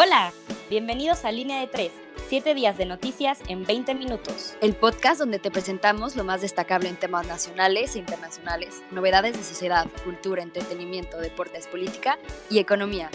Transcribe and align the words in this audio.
Hola, 0.00 0.32
bienvenidos 0.70 1.24
a 1.24 1.32
Línea 1.32 1.58
de 1.58 1.66
3, 1.66 1.90
7 2.28 2.54
días 2.54 2.78
de 2.78 2.86
noticias 2.86 3.40
en 3.48 3.64
20 3.64 3.96
minutos. 3.96 4.56
El 4.60 4.76
podcast 4.76 5.18
donde 5.18 5.40
te 5.40 5.50
presentamos 5.50 6.14
lo 6.14 6.22
más 6.22 6.40
destacable 6.40 6.88
en 6.88 6.94
temas 6.94 7.26
nacionales 7.26 7.96
e 7.96 7.98
internacionales, 7.98 8.80
novedades 8.92 9.36
de 9.36 9.42
sociedad, 9.42 9.88
cultura, 10.04 10.44
entretenimiento, 10.44 11.18
deportes, 11.18 11.66
política 11.66 12.16
y 12.48 12.60
economía. 12.60 13.10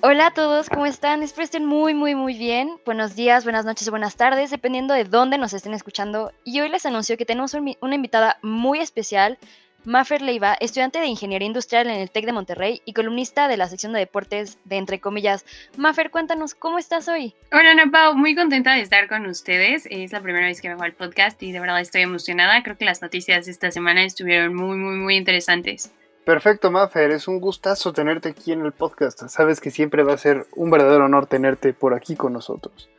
Hola 0.00 0.26
a 0.26 0.30
todos, 0.30 0.68
¿cómo 0.68 0.86
están? 0.86 1.24
Espero 1.24 1.42
estén 1.42 1.66
muy, 1.66 1.92
muy, 1.92 2.14
muy 2.14 2.38
bien. 2.38 2.78
Buenos 2.86 3.16
días, 3.16 3.42
buenas 3.42 3.64
noches 3.64 3.88
o 3.88 3.90
buenas 3.90 4.14
tardes, 4.14 4.50
dependiendo 4.50 4.94
de 4.94 5.02
dónde 5.02 5.38
nos 5.38 5.54
estén 5.54 5.74
escuchando. 5.74 6.30
Y 6.44 6.60
hoy 6.60 6.68
les 6.68 6.86
anuncio 6.86 7.16
que 7.16 7.26
tenemos 7.26 7.52
una 7.54 7.94
invitada 7.96 8.38
muy 8.42 8.78
especial 8.78 9.38
Maffer 9.84 10.22
Leiva, 10.22 10.56
estudiante 10.60 10.98
de 10.98 11.06
Ingeniería 11.06 11.46
Industrial 11.46 11.86
en 11.86 12.00
el 12.00 12.10
TEC 12.10 12.26
de 12.26 12.32
Monterrey 12.32 12.82
y 12.84 12.92
columnista 12.92 13.46
de 13.46 13.56
la 13.56 13.68
sección 13.68 13.92
de 13.92 14.00
deportes 14.00 14.58
de 14.64 14.76
Entre 14.76 15.00
Comillas. 15.00 15.46
Maffer, 15.76 16.10
cuéntanos, 16.10 16.54
¿cómo 16.54 16.78
estás 16.78 17.06
hoy? 17.08 17.34
Hola, 17.52 17.70
Ana 17.70 17.90
Pau, 17.90 18.14
muy 18.16 18.34
contenta 18.34 18.74
de 18.74 18.80
estar 18.80 19.08
con 19.08 19.24
ustedes. 19.26 19.86
Es 19.88 20.12
la 20.12 20.20
primera 20.20 20.46
vez 20.46 20.60
que 20.60 20.68
me 20.68 20.74
hago 20.74 20.82
al 20.82 20.94
podcast 20.94 21.40
y 21.44 21.52
de 21.52 21.60
verdad 21.60 21.80
estoy 21.80 22.02
emocionada. 22.02 22.62
Creo 22.64 22.76
que 22.76 22.84
las 22.84 23.00
noticias 23.02 23.46
de 23.46 23.52
esta 23.52 23.70
semana 23.70 24.04
estuvieron 24.04 24.54
muy, 24.54 24.76
muy, 24.76 24.96
muy 24.96 25.16
interesantes. 25.16 25.92
Perfecto, 26.24 26.70
Maffer, 26.70 27.12
es 27.12 27.28
un 27.28 27.40
gustazo 27.40 27.92
tenerte 27.92 28.30
aquí 28.30 28.52
en 28.52 28.66
el 28.66 28.72
podcast. 28.72 29.28
Sabes 29.28 29.60
que 29.60 29.70
siempre 29.70 30.02
va 30.02 30.12
a 30.12 30.18
ser 30.18 30.46
un 30.56 30.70
verdadero 30.70 31.04
honor 31.04 31.26
tenerte 31.26 31.72
por 31.72 31.94
aquí 31.94 32.16
con 32.16 32.32
nosotros. 32.32 32.90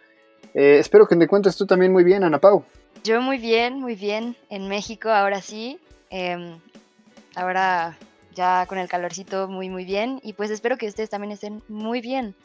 Eh, 0.53 0.77
espero 0.80 1.08
que 1.08 1.17
te 1.17 1.27
cuentes 1.27 1.58
tú 1.58 1.67
también 1.67 1.91
muy 1.91 2.05
bien, 2.05 2.23
Ana 2.23 2.39
Pau. 2.39 2.64
Yo 3.03 3.22
muy 3.22 3.38
bien, 3.38 3.80
muy 3.80 3.95
bien. 3.95 4.36
En 4.50 4.67
México, 4.70 5.09
ahora 5.09 5.41
sí. 5.41 5.77
Em, 6.09 6.59
ahora 7.36 7.98
ya 8.34 8.66
con 8.67 8.77
el 8.77 8.88
calorcito 8.88 9.48
muy 9.48 9.70
muy 9.70 9.86
bien 9.86 10.20
y 10.23 10.34
pues 10.34 10.50
espero 10.50 10.77
que 10.77 10.88
ustedes 10.88 11.09
también 11.09 11.31
estén 11.31 11.62
muy 11.67 12.02
bien. 12.02 12.36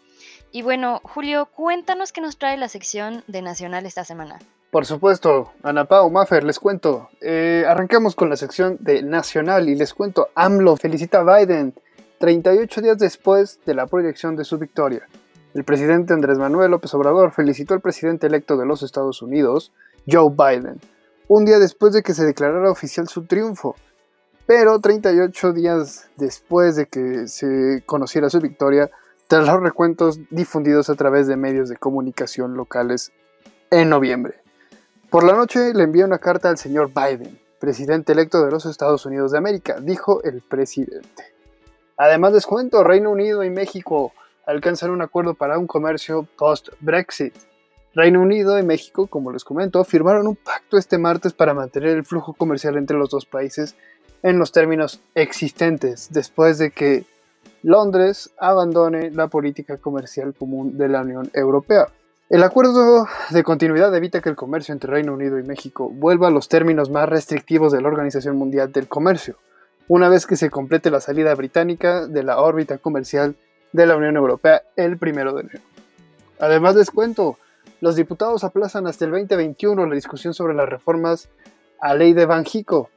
Y 0.53 0.63
bueno, 0.63 1.01
Julio, 1.03 1.47
cuéntanos 1.47 2.13
qué 2.13 2.21
nos 2.21 2.39
trae 2.39 2.57
la 2.57 2.69
sección 2.69 3.25
de 3.27 3.43
Nacional 3.43 3.87
esta 3.87 4.05
semana. 4.05 4.39
Por 4.71 4.87
supuesto, 4.87 5.53
Ana 5.63 5.85
Pau, 5.85 6.11
Maffer, 6.11 6.43
les 6.43 6.59
cuento. 6.59 7.09
Eh, 7.21 7.65
arrancamos 7.67 8.17
con 8.17 8.29
la 8.29 8.37
sección 8.37 8.77
de 8.81 9.03
Nacional 9.03 9.69
y 9.69 9.77
les 9.77 9.95
cuento, 9.95 10.29
AMLO 10.35 10.77
felicita 10.77 11.21
a 11.21 11.39
Biden 11.39 11.75
38 12.19 12.81
días 12.81 12.99
después 12.99 13.61
de 13.67 13.75
la 13.75 13.87
proyección 13.87 14.37
de 14.37 14.45
su 14.45 14.59
victoria. 14.59 15.07
El 15.55 15.63
presidente 15.63 16.13
Andrés 16.13 16.39
Manuel 16.39 16.73
López 16.73 16.93
Obrador 16.95 17.31
felicitó 17.31 17.75
al 17.75 17.81
presidente 17.81 18.27
electo 18.27 18.57
de 18.57 18.67
los 18.67 18.83
Estados 18.83 19.23
Unidos, 19.23 19.73
Joe 20.11 20.31
Biden, 20.31 20.81
un 21.29 21.45
día 21.45 21.59
después 21.59 21.93
de 21.93 22.03
que 22.03 22.15
se 22.15 22.25
declarara 22.25 22.71
oficial 22.71 23.09
su 23.09 23.25
triunfo 23.27 23.77
pero 24.47 24.79
38 24.79 25.53
días 25.53 26.11
después 26.17 26.77
de 26.77 26.87
que 26.87 27.29
se 27.29 27.83
conociera 27.87 28.29
su 28.29 28.41
victoria, 28.41 28.91
tras 29.27 29.47
los 29.47 29.63
recuentos 29.63 30.21
difundidos 30.31 30.91
a 30.91 30.95
través 30.95 31.27
de 31.27 31.37
medios 31.37 31.69
de 31.69 31.77
comunicación 31.77 32.55
locales 32.57 33.13
en 33.71 33.89
noviembre. 33.89 34.43
Por 35.11 35.25
la 35.25 35.33
noche 35.33 35.73
le 35.73 35.85
envió 35.85 36.05
una 36.05 36.19
carta 36.19 36.51
al 36.51 36.59
señor 36.59 36.91
Biden, 36.93 37.41
presidente 37.59 38.13
electo 38.13 38.45
de 38.45 38.51
los 38.51 38.67
Estados 38.67 39.07
Unidos 39.07 39.33
de 39.33 39.39
América, 39.39 39.81
dijo 39.81 40.23
el 40.25 40.43
presidente. 40.43 41.25
Además 41.97 42.35
les 42.35 42.47
cuento, 42.47 42.85
Reino 42.85 43.11
Unido 43.11 43.45
y 43.45 43.51
México 43.51 44.13
alcanzan 44.47 44.91
un 44.91 45.01
acuerdo 45.01 45.35
para 45.35 45.59
un 45.59 45.67
comercio 45.67 46.29
post-Brexit. 46.37 47.35
Reino 47.95 48.21
Unido 48.21 48.59
y 48.59 48.63
México, 48.63 49.07
como 49.07 49.31
les 49.31 49.45
comento, 49.45 49.85
firmaron 49.85 50.27
un 50.27 50.37
pacto 50.37 50.77
este 50.77 50.99
martes 50.99 51.33
para 51.33 51.55
mantener 51.55 51.91
el 51.91 52.05
flujo 52.05 52.35
comercial 52.35 52.77
entre 52.77 52.99
los 52.99 53.11
dos 53.11 53.25
países 53.25 53.77
en 54.23 54.39
los 54.39 54.53
términos 54.53 55.01
existentes 55.15 56.09
después 56.11 56.59
de 56.59 56.71
que 56.71 57.05
Londres 57.63 58.31
abandone 58.39 59.11
la 59.11 59.29
política 59.29 59.77
comercial 59.77 60.35
común 60.35 60.77
de 60.77 60.89
la 60.89 61.03
Unión 61.03 61.31
Europea. 61.33 61.87
El 62.31 62.43
acuerdo 62.43 63.07
de 63.31 63.45
continuidad 63.45 63.95
evita 63.95 64.21
que 64.21 64.29
el 64.31 64.37
comercio 64.37 64.73
entre 64.73 64.91
Reino 64.91 65.15
Unido 65.15 65.39
y 65.39 65.45
México 65.45 65.89
vuelva 65.89 66.29
a 66.29 66.31
los 66.31 66.49
términos 66.49 66.91
más 66.91 67.09
restrictivos 67.09 67.71
de 67.71 67.81
la 67.81 67.89
Organización 67.89 68.37
Mundial 68.37 68.73
del 68.73 68.89
Comercio, 68.89 69.37
una 69.89 70.09
vez 70.09 70.27
que 70.27 70.37
se 70.37 70.51
complete 70.51 70.91
la 70.91 71.01
salida 71.01 71.35
británica 71.35 72.07
de 72.07 72.23
la 72.23 72.39
órbita 72.39 72.79
comercial 72.79 73.37
de 73.73 73.87
la 73.87 73.97
Unión 73.97 74.17
Europea 74.17 74.63
el 74.77 74.99
1 75.01 75.33
de 75.35 75.41
enero. 75.43 75.61
Además 76.41 76.75
les 76.77 76.91
cuento, 76.91 77.39
los 77.85 77.97
diputados 77.97 78.45
aplazan 78.45 78.87
hasta 78.87 79.05
el 79.05 79.11
2021 79.11 79.85
la 79.85 79.95
discusión 79.95 80.33
sobre 80.33 80.55
las 80.55 80.67
reformas 80.67 81.29
a 81.79 81.93
ley 81.93 82.15
de 82.15 82.25
Banjico, 82.25 82.89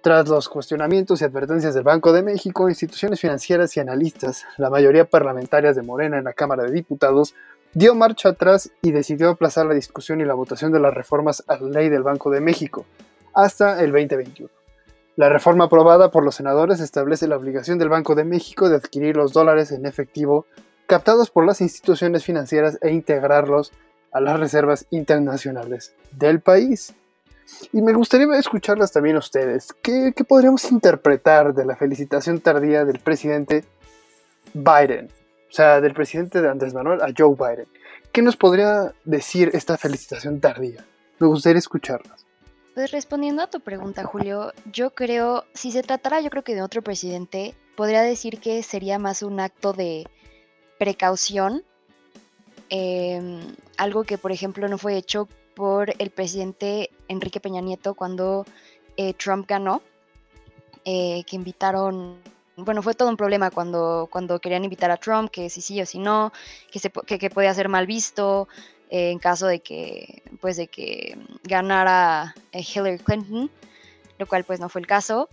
tras 0.00 0.28
los 0.28 0.48
cuestionamientos 0.48 1.20
y 1.20 1.24
advertencias 1.24 1.74
del 1.74 1.82
Banco 1.82 2.12
de 2.12 2.22
México, 2.22 2.68
instituciones 2.68 3.18
financieras 3.18 3.76
y 3.76 3.80
analistas, 3.80 4.44
la 4.58 4.70
mayoría 4.70 5.06
parlamentarias 5.06 5.74
de 5.74 5.82
Morena 5.82 6.18
en 6.18 6.24
la 6.24 6.34
Cámara 6.34 6.62
de 6.62 6.70
Diputados, 6.70 7.34
dio 7.74 7.96
marcha 7.96 8.28
atrás 8.28 8.70
y 8.80 8.92
decidió 8.92 9.28
aplazar 9.28 9.66
la 9.66 9.74
discusión 9.74 10.20
y 10.20 10.24
la 10.24 10.34
votación 10.34 10.70
de 10.70 10.78
las 10.78 10.94
reformas 10.94 11.42
a 11.48 11.56
la 11.56 11.68
ley 11.68 11.88
del 11.88 12.04
Banco 12.04 12.30
de 12.30 12.40
México 12.40 12.86
hasta 13.34 13.82
el 13.82 13.90
2021. 13.90 14.48
La 15.16 15.30
reforma 15.30 15.64
aprobada 15.64 16.12
por 16.12 16.24
los 16.24 16.36
senadores 16.36 16.78
establece 16.78 17.26
la 17.26 17.38
obligación 17.38 17.76
del 17.80 17.88
Banco 17.88 18.14
de 18.14 18.22
México 18.22 18.68
de 18.68 18.76
adquirir 18.76 19.16
los 19.16 19.32
dólares 19.32 19.72
en 19.72 19.84
efectivo 19.84 20.46
captados 20.86 21.28
por 21.30 21.44
las 21.44 21.60
instituciones 21.60 22.22
financieras 22.22 22.78
e 22.82 22.92
integrarlos 22.92 23.72
a 24.12 24.20
las 24.20 24.38
reservas 24.38 24.86
internacionales 24.90 25.94
del 26.12 26.40
país. 26.40 26.94
Y 27.72 27.82
me 27.82 27.92
gustaría 27.92 28.26
escucharlas 28.36 28.92
también 28.92 29.16
ustedes. 29.16 29.72
¿Qué, 29.82 30.12
podríamos 30.26 30.70
interpretar 30.70 31.54
de 31.54 31.64
la 31.64 31.76
felicitación 31.76 32.40
tardía 32.40 32.84
del 32.84 32.98
presidente 32.98 33.64
Biden? 34.54 35.08
O 35.50 35.54
sea, 35.54 35.80
del 35.80 35.92
presidente 35.92 36.40
de 36.40 36.48
Andrés 36.48 36.72
Manuel 36.72 37.02
a 37.02 37.12
Joe 37.16 37.34
Biden. 37.34 37.66
¿Qué 38.10 38.22
nos 38.22 38.36
podría 38.36 38.92
decir 39.04 39.50
esta 39.52 39.76
felicitación 39.76 40.40
tardía? 40.40 40.84
Me 41.18 41.26
gustaría 41.26 41.58
escucharlas. 41.58 42.26
Pues 42.74 42.90
respondiendo 42.90 43.42
a 43.42 43.50
tu 43.50 43.60
pregunta, 43.60 44.04
Julio, 44.04 44.52
yo 44.72 44.90
creo, 44.90 45.44
si 45.52 45.72
se 45.72 45.82
tratara 45.82 46.20
yo 46.20 46.30
creo 46.30 46.42
que 46.42 46.54
de 46.54 46.62
otro 46.62 46.80
presidente, 46.80 47.54
podría 47.76 48.00
decir 48.00 48.40
que 48.40 48.62
sería 48.62 48.98
más 48.98 49.22
un 49.22 49.40
acto 49.40 49.74
de 49.74 50.06
precaución, 50.78 51.64
em, 52.70 53.40
algo 53.76 54.04
que 54.04 54.18
por 54.18 54.32
ejemplo 54.32 54.68
no 54.68 54.78
fue 54.78 54.96
hecho 54.96 55.28
por 55.54 55.92
el 55.98 56.10
presidente 56.10 56.90
Enrique 57.08 57.40
Peña 57.40 57.60
Nieto 57.60 57.94
cuando 57.94 58.44
eh, 58.96 59.14
Trump 59.14 59.46
ganó, 59.48 59.82
eh, 60.84 61.22
que 61.26 61.36
invitaron, 61.36 62.18
bueno, 62.56 62.82
fue 62.82 62.94
todo 62.94 63.08
un 63.08 63.16
problema 63.16 63.50
cuando, 63.50 64.08
cuando 64.10 64.38
querían 64.38 64.64
invitar 64.64 64.90
a 64.90 64.96
Trump, 64.96 65.30
que 65.30 65.50
si 65.50 65.60
sí 65.60 65.80
o 65.80 65.86
si 65.86 65.98
no, 65.98 66.32
que, 66.70 66.78
se, 66.78 66.90
que, 66.90 67.30
podía 67.30 67.54
ser 67.54 67.68
mal 67.68 67.86
visto 67.86 68.48
eh, 68.90 69.10
en 69.10 69.18
caso 69.18 69.46
de 69.46 69.60
que, 69.60 70.22
pues, 70.40 70.56
de 70.56 70.66
que 70.68 71.16
ganara 71.44 72.34
Hillary 72.52 72.98
Clinton, 72.98 73.50
lo 74.18 74.26
cual 74.26 74.44
pues 74.44 74.60
no 74.60 74.68
fue 74.68 74.80
el 74.80 74.86
caso. 74.86 75.28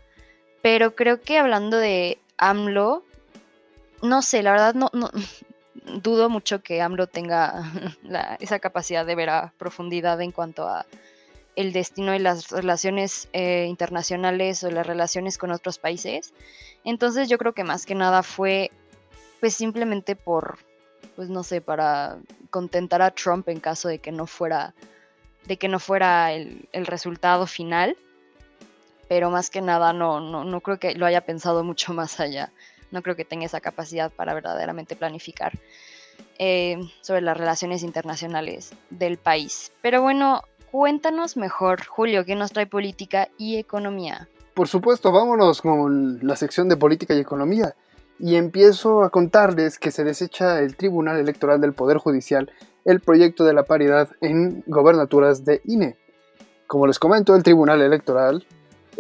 Pero 0.61 0.95
creo 0.95 1.21
que 1.21 1.37
hablando 1.37 1.77
de 1.77 2.19
AMLO, 2.37 3.03
no 4.01 4.21
sé, 4.21 4.43
la 4.43 4.51
verdad 4.51 4.73
no, 4.73 4.89
dudo 6.01 6.29
mucho 6.29 6.61
que 6.61 6.81
AMLO 6.81 7.07
tenga 7.07 7.63
esa 8.39 8.59
capacidad 8.59 9.05
de 9.05 9.15
ver 9.15 9.29
a 9.29 9.53
profundidad 9.57 10.21
en 10.21 10.31
cuanto 10.31 10.67
a 10.67 10.85
el 11.55 11.73
destino 11.73 12.15
y 12.15 12.19
las 12.19 12.49
relaciones 12.51 13.27
eh, 13.33 13.65
internacionales 13.67 14.63
o 14.63 14.71
las 14.71 14.87
relaciones 14.87 15.37
con 15.37 15.51
otros 15.51 15.77
países. 15.77 16.33
Entonces 16.85 17.27
yo 17.27 17.37
creo 17.37 17.53
que 17.53 17.63
más 17.63 17.85
que 17.85 17.95
nada 17.95 18.23
fue 18.23 18.71
pues 19.39 19.55
simplemente 19.55 20.15
por, 20.15 20.59
pues 21.15 21.29
no 21.29 21.43
sé, 21.43 21.61
para 21.61 22.17
contentar 22.49 23.01
a 23.01 23.11
Trump 23.11 23.47
en 23.49 23.59
caso 23.59 23.87
de 23.87 23.99
que 23.99 24.11
no 24.11 24.25
fuera, 24.27 24.73
de 25.45 25.57
que 25.57 25.67
no 25.67 25.79
fuera 25.79 26.33
el, 26.33 26.67
resultado 26.85 27.47
final. 27.47 27.97
Pero 29.07 29.31
más 29.31 29.49
que 29.49 29.61
nada 29.61 29.91
no, 29.91 30.19
no, 30.19 30.43
no 30.43 30.61
creo 30.61 30.77
que 30.77 30.93
lo 30.93 31.05
haya 31.05 31.21
pensado 31.21 31.63
mucho 31.63 31.93
más 31.93 32.19
allá 32.19 32.51
no 32.91 33.01
creo 33.01 33.15
que 33.15 33.25
tenga 33.25 33.45
esa 33.45 33.61
capacidad 33.61 34.11
para 34.11 34.33
verdaderamente 34.33 34.95
planificar 34.95 35.53
eh, 36.37 36.77
sobre 37.01 37.21
las 37.21 37.37
relaciones 37.37 37.83
internacionales 37.83 38.73
del 38.89 39.17
país. 39.17 39.71
Pero 39.81 40.01
bueno, 40.01 40.43
cuéntanos 40.71 41.37
mejor, 41.37 41.85
Julio, 41.85 42.25
¿qué 42.25 42.35
nos 42.35 42.51
trae 42.51 42.67
política 42.67 43.29
y 43.37 43.57
economía? 43.57 44.27
Por 44.53 44.67
supuesto, 44.67 45.11
vámonos 45.11 45.61
con 45.61 46.19
la 46.21 46.35
sección 46.35 46.69
de 46.69 46.77
política 46.77 47.13
y 47.13 47.19
economía. 47.19 47.75
Y 48.19 48.35
empiezo 48.35 49.03
a 49.03 49.09
contarles 49.09 49.79
que 49.79 49.91
se 49.91 50.03
desecha 50.03 50.59
el 50.59 50.75
Tribunal 50.75 51.17
Electoral 51.17 51.61
del 51.61 51.73
Poder 51.73 51.97
Judicial 51.97 52.51
el 52.85 52.99
proyecto 52.99 53.45
de 53.45 53.53
la 53.53 53.63
paridad 53.63 54.09
en 54.19 54.63
gobernaturas 54.67 55.45
de 55.45 55.61
INE. 55.65 55.97
Como 56.67 56.87
les 56.87 56.99
comento, 56.99 57.35
el 57.35 57.43
Tribunal 57.43 57.81
Electoral 57.81 58.45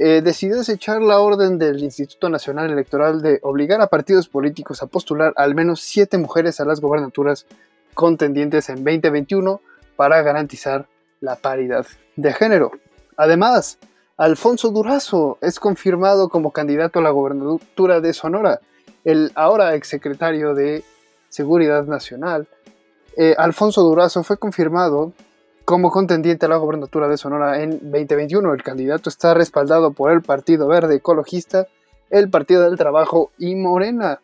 eh, 0.01 0.21
decidió 0.23 0.55
desechar 0.55 1.01
la 1.01 1.19
orden 1.19 1.57
del 1.57 1.83
Instituto 1.83 2.29
Nacional 2.29 2.71
Electoral 2.71 3.21
de 3.21 3.39
obligar 3.43 3.81
a 3.81 3.87
partidos 3.87 4.29
políticos 4.29 4.81
a 4.81 4.87
postular 4.87 5.33
al 5.35 5.55
menos 5.55 5.81
siete 5.81 6.17
mujeres 6.17 6.61
a 6.61 6.65
las 6.65 6.79
gobernaturas 6.79 7.45
contendientes 7.93 8.69
en 8.69 8.77
2021 8.77 9.59
para 9.97 10.21
garantizar 10.21 10.87
la 11.19 11.35
paridad 11.35 11.85
de 12.15 12.31
género. 12.31 12.71
Además, 13.17 13.77
Alfonso 14.15 14.69
Durazo 14.69 15.37
es 15.41 15.59
confirmado 15.59 16.29
como 16.29 16.51
candidato 16.51 16.99
a 16.99 17.01
la 17.01 17.09
gobernatura 17.09 17.99
de 17.99 18.13
Sonora. 18.13 18.61
El 19.03 19.33
ahora 19.35 19.75
exsecretario 19.75 20.55
de 20.55 20.85
Seguridad 21.27 21.83
Nacional 21.83 22.47
eh, 23.17 23.35
Alfonso 23.37 23.81
Durazo 23.81 24.23
fue 24.23 24.37
confirmado 24.37 25.11
como 25.69 25.91
contendiente 25.91 26.47
a 26.47 26.49
la 26.49 26.57
gobernatura 26.57 27.07
de 27.07 27.15
Sonora 27.15 27.61
en 27.61 27.91
2021. 27.91 28.55
El 28.55 28.63
candidato 28.63 29.07
está 29.07 29.35
respaldado 29.35 29.91
por 29.93 30.11
el 30.11 30.23
Partido 30.23 30.67
Verde 30.67 30.95
Ecologista, 30.95 31.67
el 32.09 32.27
Partido 32.27 32.63
del 32.63 32.75
Trabajo 32.75 33.29
y 33.37 33.53
Morena, 33.53 34.19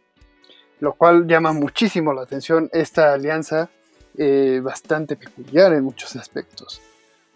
lo 0.80 0.94
cual 0.94 1.28
llama 1.28 1.54
muchísimo 1.54 2.14
la 2.14 2.24
atención 2.24 2.68
esta 2.74 3.14
alianza 3.14 3.70
eh, 4.18 4.60
bastante 4.64 5.18
peculiar 5.18 5.72
en 5.74 5.84
muchos 5.84 6.16
aspectos. 6.16 6.82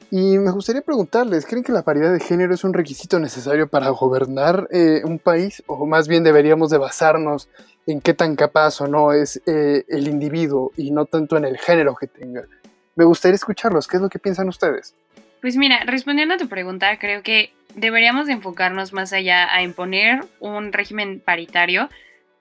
Y 0.09 0.39
me 0.39 0.49
gustaría 0.49 0.81
preguntarles, 0.81 1.45
¿creen 1.45 1.63
que 1.63 1.71
la 1.71 1.83
paridad 1.83 2.11
de 2.11 2.19
género 2.19 2.55
es 2.55 2.63
un 2.63 2.73
requisito 2.73 3.19
necesario 3.19 3.67
para 3.67 3.89
gobernar 3.89 4.67
eh, 4.71 5.03
un 5.05 5.19
país? 5.19 5.61
¿O 5.67 5.85
más 5.85 6.07
bien 6.07 6.23
deberíamos 6.23 6.71
de 6.71 6.79
basarnos 6.79 7.47
en 7.85 8.01
qué 8.01 8.15
tan 8.15 8.35
capaz 8.35 8.81
o 8.81 8.87
no 8.87 9.13
es 9.13 9.39
eh, 9.45 9.85
el 9.87 10.07
individuo 10.07 10.71
y 10.77 10.89
no 10.89 11.05
tanto 11.05 11.37
en 11.37 11.45
el 11.45 11.59
género 11.59 11.93
que 11.93 12.07
tenga? 12.07 12.47
Me 12.99 13.05
gustaría 13.05 13.35
escucharlos, 13.35 13.87
¿qué 13.87 13.95
es 13.95 14.01
lo 14.01 14.09
que 14.09 14.19
piensan 14.19 14.49
ustedes? 14.49 14.93
Pues 15.39 15.55
mira, 15.55 15.85
respondiendo 15.85 16.33
a 16.33 16.37
tu 16.37 16.49
pregunta, 16.49 16.99
creo 16.99 17.23
que 17.23 17.53
deberíamos 17.73 18.27
enfocarnos 18.27 18.91
más 18.91 19.13
allá 19.13 19.55
a 19.55 19.63
imponer 19.63 20.25
un 20.41 20.73
régimen 20.73 21.21
paritario, 21.21 21.87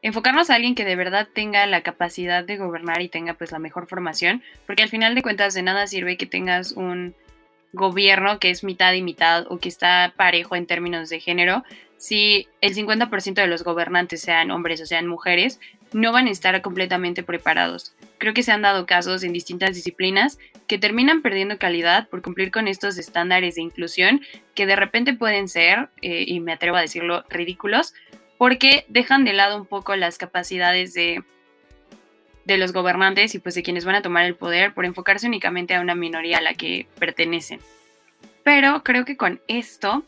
enfocarnos 0.03 0.51
a 0.51 0.57
alguien 0.57 0.75
que 0.75 0.85
de 0.85 0.97
verdad 0.97 1.29
tenga 1.33 1.65
la 1.67 1.83
capacidad 1.83 2.43
de 2.43 2.57
gobernar 2.57 3.03
y 3.03 3.09
tenga 3.09 3.35
pues 3.35 3.53
la 3.53 3.61
mejor 3.61 3.87
formación, 3.87 4.43
porque 4.67 4.83
al 4.83 4.89
final 4.89 5.15
de 5.15 5.23
cuentas 5.23 5.55
de 5.55 5.63
nada 5.63 5.87
sirve 5.87 6.17
que 6.17 6.27
tengas 6.27 6.73
un 6.73 7.15
gobierno 7.73 8.41
que 8.41 8.51
es 8.51 8.65
mitad 8.65 8.93
y 8.95 9.03
mitad 9.03 9.47
o 9.53 9.61
que 9.61 9.69
está 9.69 10.13
parejo 10.17 10.57
en 10.57 10.67
términos 10.67 11.09
de 11.09 11.21
género, 11.21 11.63
si 11.99 12.49
el 12.61 12.75
50% 12.75 13.35
de 13.35 13.47
los 13.47 13.63
gobernantes 13.63 14.23
sean 14.23 14.51
hombres 14.51 14.81
o 14.81 14.87
sean 14.87 15.07
mujeres, 15.07 15.61
no 15.93 16.13
van 16.13 16.27
a 16.27 16.31
estar 16.31 16.61
completamente 16.63 17.23
preparados. 17.23 17.95
Creo 18.19 18.35
que 18.35 18.43
se 18.43 18.53
han 18.53 18.63
dado 18.63 18.87
casos 18.87 19.23
en 19.23 19.33
distintas 19.33 19.75
disciplinas 19.75 20.39
que 20.67 20.79
terminan 20.79 21.23
perdiendo 21.23 21.59
calidad 21.59 22.09
por 22.09 22.23
cumplir 22.23 22.51
con 22.51 22.69
estos 22.69 22.99
estándares 22.99 23.55
de 23.55 23.63
inclusión 23.63 24.21
que 24.55 24.67
de 24.67 24.77
repente 24.77 25.15
pueden 25.15 25.49
ser, 25.49 25.89
eh, 26.03 26.25
y 26.27 26.41
me 26.41 26.53
atrevo 26.53 26.77
a 26.77 26.83
decirlo, 26.83 27.25
ridículos, 27.29 27.95
porque 28.37 28.85
dejan 28.89 29.25
de 29.25 29.33
lado 29.33 29.57
un 29.57 29.67
poco 29.67 29.97
las 29.97 30.19
capacidades 30.19 30.95
de 30.95 31.23
de 32.49 32.57
los 32.57 32.73
gobernantes 32.73 33.35
y 33.35 33.41
pues 33.41 33.55
de 33.55 33.63
quienes 33.63 33.85
van 33.85 33.95
a 33.95 34.01
tomar 34.01 34.25
el 34.25 34.35
poder 34.35 34.73
por 34.73 34.87
enfocarse 34.87 35.27
únicamente 35.27 35.75
a 35.75 35.83
una 35.83 35.95
minoría 35.95 36.39
a 36.39 36.41
la 36.41 36.55
que 36.55 36.87
pertenecen. 36.99 37.61
Pero 38.43 38.83
creo 38.83 39.05
que 39.05 39.19
con 39.19 39.43
esto 39.49 40.03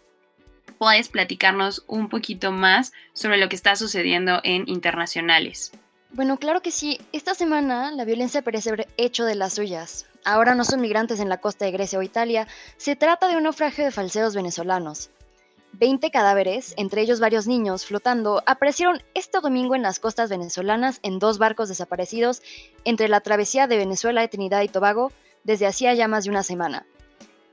puedes 0.80 1.10
platicarnos 1.10 1.84
un 1.88 2.08
poquito 2.08 2.52
más 2.52 2.92
sobre 3.12 3.36
lo 3.36 3.50
que 3.50 3.54
está 3.54 3.76
sucediendo 3.76 4.40
en 4.44 4.66
internacionales. 4.66 5.72
Bueno, 6.10 6.38
claro 6.38 6.62
que 6.62 6.70
sí. 6.70 6.98
Esta 7.12 7.34
semana 7.34 7.90
la 7.92 8.06
violencia 8.06 8.40
parece 8.40 8.70
haber 8.70 8.88
hecho 8.96 9.26
de 9.26 9.34
las 9.34 9.52
suyas. 9.52 10.06
Ahora 10.24 10.54
no 10.54 10.64
son 10.64 10.80
migrantes 10.80 11.20
en 11.20 11.28
la 11.28 11.36
costa 11.36 11.66
de 11.66 11.72
Grecia 11.72 11.98
o 11.98 12.02
Italia, 12.02 12.48
se 12.78 12.96
trata 12.96 13.28
de 13.28 13.36
un 13.36 13.42
naufragio 13.42 13.84
de 13.84 13.90
falseros 13.90 14.34
venezolanos. 14.34 15.10
20 15.74 16.10
cadáveres, 16.10 16.72
entre 16.78 17.02
ellos 17.02 17.20
varios 17.20 17.46
niños, 17.46 17.84
flotando, 17.84 18.42
aparecieron 18.46 19.02
este 19.12 19.38
domingo 19.40 19.74
en 19.74 19.82
las 19.82 20.00
costas 20.00 20.30
venezolanas 20.30 20.98
en 21.02 21.18
dos 21.18 21.36
barcos 21.36 21.68
desaparecidos 21.68 22.40
entre 22.84 23.08
la 23.08 23.20
travesía 23.20 23.66
de 23.66 23.76
Venezuela 23.76 24.22
de 24.22 24.28
Trinidad 24.28 24.62
y 24.62 24.68
Tobago 24.68 25.12
desde 25.44 25.66
hacía 25.66 25.92
ya 25.92 26.08
más 26.08 26.24
de 26.24 26.30
una 26.30 26.42
semana. 26.42 26.86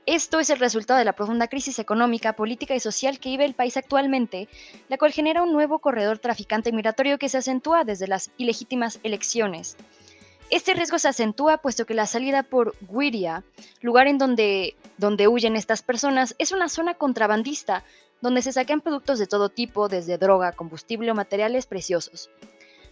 Esto 0.08 0.40
es 0.40 0.48
el 0.48 0.58
resultado 0.58 0.98
de 0.98 1.04
la 1.04 1.12
profunda 1.12 1.48
crisis 1.48 1.78
económica, 1.78 2.32
política 2.32 2.74
y 2.74 2.80
social 2.80 3.20
que 3.20 3.28
vive 3.28 3.44
el 3.44 3.52
país 3.52 3.76
actualmente, 3.76 4.48
la 4.88 4.96
cual 4.96 5.12
genera 5.12 5.42
un 5.42 5.52
nuevo 5.52 5.80
corredor 5.80 6.18
traficante 6.18 6.72
migratorio 6.72 7.18
que 7.18 7.28
se 7.28 7.36
acentúa 7.36 7.84
desde 7.84 8.06
las 8.06 8.30
ilegítimas 8.38 9.00
elecciones. 9.02 9.76
Este 10.48 10.72
riesgo 10.72 10.98
se 10.98 11.08
acentúa 11.08 11.58
puesto 11.58 11.84
que 11.84 11.92
la 11.92 12.06
salida 12.06 12.42
por 12.42 12.74
Guiria, 12.90 13.44
lugar 13.82 14.06
en 14.06 14.16
donde, 14.16 14.76
donde 14.96 15.28
huyen 15.28 15.56
estas 15.56 15.82
personas, 15.82 16.34
es 16.38 16.52
una 16.52 16.70
zona 16.70 16.94
contrabandista 16.94 17.84
donde 18.22 18.40
se 18.40 18.52
saquean 18.54 18.80
productos 18.80 19.18
de 19.18 19.26
todo 19.26 19.50
tipo, 19.50 19.90
desde 19.90 20.16
droga, 20.16 20.52
combustible 20.52 21.10
o 21.10 21.14
materiales 21.14 21.66
preciosos. 21.66 22.30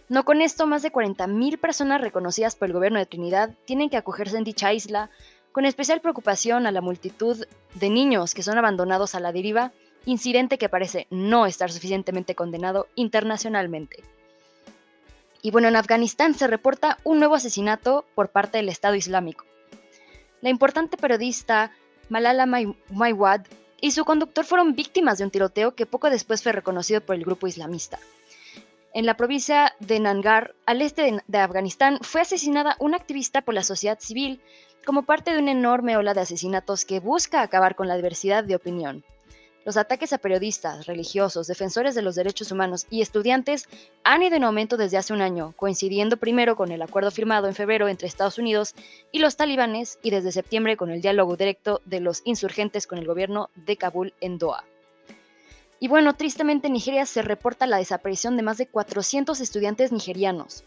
No 0.09 0.23
con 0.23 0.41
esto, 0.41 0.67
más 0.67 0.83
de 0.83 0.91
40.000 0.91 1.59
personas 1.59 1.99
reconocidas 1.99 2.55
por 2.55 2.67
el 2.67 2.73
gobierno 2.73 2.99
de 2.99 3.07
Trinidad 3.07 3.55
tienen 3.65 3.89
que 3.89 3.97
acogerse 3.97 4.37
en 4.37 4.45
dicha 4.45 4.71
isla, 4.71 5.09
con 5.51 5.65
especial 5.65 6.01
preocupación 6.01 6.67
a 6.67 6.71
la 6.71 6.81
multitud 6.81 7.45
de 7.73 7.89
niños 7.89 8.33
que 8.33 8.43
son 8.43 8.57
abandonados 8.57 9.15
a 9.15 9.19
la 9.19 9.31
deriva, 9.31 9.71
incidente 10.05 10.57
que 10.57 10.69
parece 10.69 11.07
no 11.09 11.45
estar 11.45 11.71
suficientemente 11.71 12.35
condenado 12.35 12.87
internacionalmente. 12.95 14.03
Y 15.41 15.51
bueno, 15.51 15.67
en 15.67 15.75
Afganistán 15.75 16.33
se 16.33 16.47
reporta 16.47 16.97
un 17.03 17.19
nuevo 17.19 17.35
asesinato 17.35 18.05
por 18.15 18.29
parte 18.29 18.57
del 18.57 18.69
Estado 18.69 18.95
Islámico. 18.95 19.45
La 20.41 20.49
importante 20.49 20.97
periodista 20.97 21.71
Malala 22.09 22.45
Maywad 22.89 23.41
y 23.81 23.91
su 23.91 24.05
conductor 24.05 24.45
fueron 24.45 24.75
víctimas 24.75 25.17
de 25.17 25.25
un 25.25 25.31
tiroteo 25.31 25.75
que 25.75 25.85
poco 25.85 26.09
después 26.09 26.41
fue 26.41 26.51
reconocido 26.51 27.01
por 27.01 27.15
el 27.15 27.23
grupo 27.23 27.47
islamista. 27.47 27.99
En 28.93 29.05
la 29.05 29.15
provincia 29.15 29.75
de 29.79 29.99
Nangar, 29.99 30.55
al 30.65 30.81
este 30.81 31.21
de, 31.27 31.37
Afganistán, 31.37 31.99
fue 32.01 32.21
asesinada 32.21 32.77
una 32.79 32.97
activista 32.97 33.41
por 33.41 33.53
la 33.53 33.63
sociedad 33.63 33.99
civil 33.99 34.41
como 34.87 35.03
parte 35.03 35.33
de 35.33 35.39
una 35.39 35.51
enorme 35.51 35.97
ola 35.97 36.13
de 36.13 36.21
asesinatos 36.21 36.85
que 36.85 37.01
busca 37.01 37.41
acabar 37.41 37.75
con 37.75 37.89
la 37.89 37.97
diversidad 37.97 38.45
de 38.45 38.55
opinión. 38.55 39.03
Los 39.65 39.75
ataques 39.75 40.13
a 40.13 40.17
periodistas, 40.17 40.85
religiosos, 40.85 41.47
defensores 41.47 41.93
de 41.93 42.01
los 42.01 42.15
derechos 42.15 42.53
humanos 42.53 42.87
y 42.89 43.01
estudiantes 43.01 43.67
han 44.05 44.23
ido 44.23 44.37
en 44.37 44.45
aumento 44.45 44.77
desde 44.77 44.95
hace 44.95 45.11
un 45.11 45.19
año, 45.19 45.53
coincidiendo 45.57 46.15
primero 46.15 46.55
con 46.55 46.71
el 46.71 46.81
acuerdo 46.81 47.11
firmado 47.11 47.49
en 47.49 47.53
febrero 47.53 47.89
entre 47.89 48.07
Estados 48.07 48.37
Unidos 48.37 48.75
y 49.11 49.19
los 49.19 49.35
talibanes 49.35 49.99
y 50.03 50.09
desde 50.09 50.31
septiembre 50.31 50.77
con 50.77 50.89
el 50.89 51.01
diálogo 51.01 51.35
directo 51.35 51.81
de 51.83 51.99
los 51.99 52.21
insurgentes 52.23 52.87
con 52.87 52.97
el 52.97 53.07
gobierno 53.07 53.49
de 53.55 53.75
Kabul 53.75 54.13
en 54.21 54.37
Doha. 54.37 54.63
Y 55.81 55.89
bueno, 55.89 56.13
tristemente 56.13 56.67
en 56.67 56.73
Nigeria 56.73 57.05
se 57.05 57.23
reporta 57.23 57.67
la 57.67 57.79
desaparición 57.79 58.37
de 58.37 58.43
más 58.43 58.57
de 58.57 58.67
400 58.67 59.41
estudiantes 59.41 59.91
nigerianos. 59.91 60.63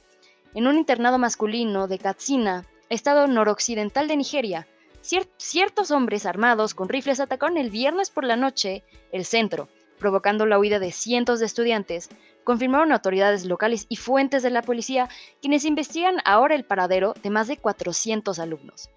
En 0.53 0.67
un 0.67 0.77
internado 0.77 1.17
masculino 1.17 1.89
de 1.89 1.99
Katsina, 1.99 2.67
estado 2.91 3.27
noroccidental 3.27 4.09
de 4.09 4.17
Nigeria, 4.17 4.67
ciertos 5.01 5.91
hombres 5.91 6.27
armados 6.27 6.75
con 6.75 6.89
rifles 6.89 7.21
atacaron 7.21 7.57
el 7.57 7.71
viernes 7.71 8.11
por 8.11 8.25
la 8.25 8.37
noche 8.37 8.85
el 9.13 9.25
centro, 9.25 9.69
provocando 9.99 10.47
la 10.47 10.59
huida 10.59 10.79
de 10.79 10.93
cientos 10.93 11.41
de 11.41 11.47
estudiantes, 11.47 12.11
confirmaron 12.45 12.93
autoridades 12.93 13.45
locales 13.45 13.87
y 13.89 13.97
fuentes 13.97 14.43
de 14.43 14.51
la 14.51 14.63
policía, 14.63 15.09
quienes 15.41 15.65
investigan 15.65 16.19
ahora 16.25 16.55
el 16.55 16.65
paradero 16.65 17.15
de 17.23 17.31
más 17.31 17.49
de 17.49 17.57
400 17.57 18.39
alumnos. 18.39 18.91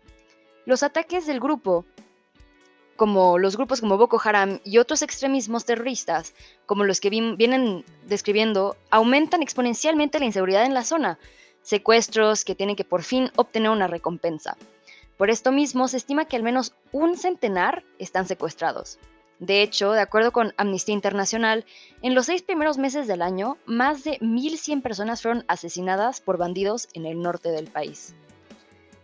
Los 0.65 0.81
ataques 0.81 1.27
del 1.27 1.39
grupo, 1.39 1.85
como 2.95 3.37
los 3.37 3.57
grupos 3.57 3.81
como 3.81 3.97
Boko 3.97 4.19
Haram 4.23 4.59
y 4.63 4.77
otros 4.77 5.01
extremismos 5.01 5.65
terroristas, 5.65 6.33
como 6.65 6.83
los 6.83 6.99
que 6.99 7.09
vienen 7.09 7.83
describiendo, 8.05 8.77
aumentan 8.89 9.41
exponencialmente 9.41 10.19
la 10.19 10.25
inseguridad 10.25 10.65
en 10.65 10.73
la 10.73 10.83
zona, 10.83 11.19
secuestros 11.63 12.45
que 12.45 12.55
tienen 12.55 12.75
que 12.75 12.85
por 12.85 13.01
fin 13.01 13.31
obtener 13.35 13.71
una 13.71 13.87
recompensa. 13.87 14.55
Por 15.17 15.29
esto 15.29 15.51
mismo, 15.51 15.87
se 15.87 15.97
estima 15.97 16.25
que 16.25 16.35
al 16.35 16.43
menos 16.43 16.75
un 16.91 17.17
centenar 17.17 17.83
están 17.97 18.27
secuestrados. 18.27 18.99
De 19.39 19.61
hecho, 19.61 19.91
de 19.91 20.01
acuerdo 20.01 20.31
con 20.31 20.53
Amnistía 20.57 20.93
Internacional, 20.93 21.65
en 22.01 22.15
los 22.15 22.27
seis 22.27 22.43
primeros 22.43 22.77
meses 22.77 23.07
del 23.07 23.21
año, 23.21 23.57
más 23.65 24.03
de 24.03 24.19
1.100 24.19 24.81
personas 24.81 25.21
fueron 25.21 25.43
asesinadas 25.47 26.21
por 26.21 26.37
bandidos 26.37 26.87
en 26.93 27.05
el 27.05 27.21
norte 27.21 27.49
del 27.49 27.67
país. 27.67 28.15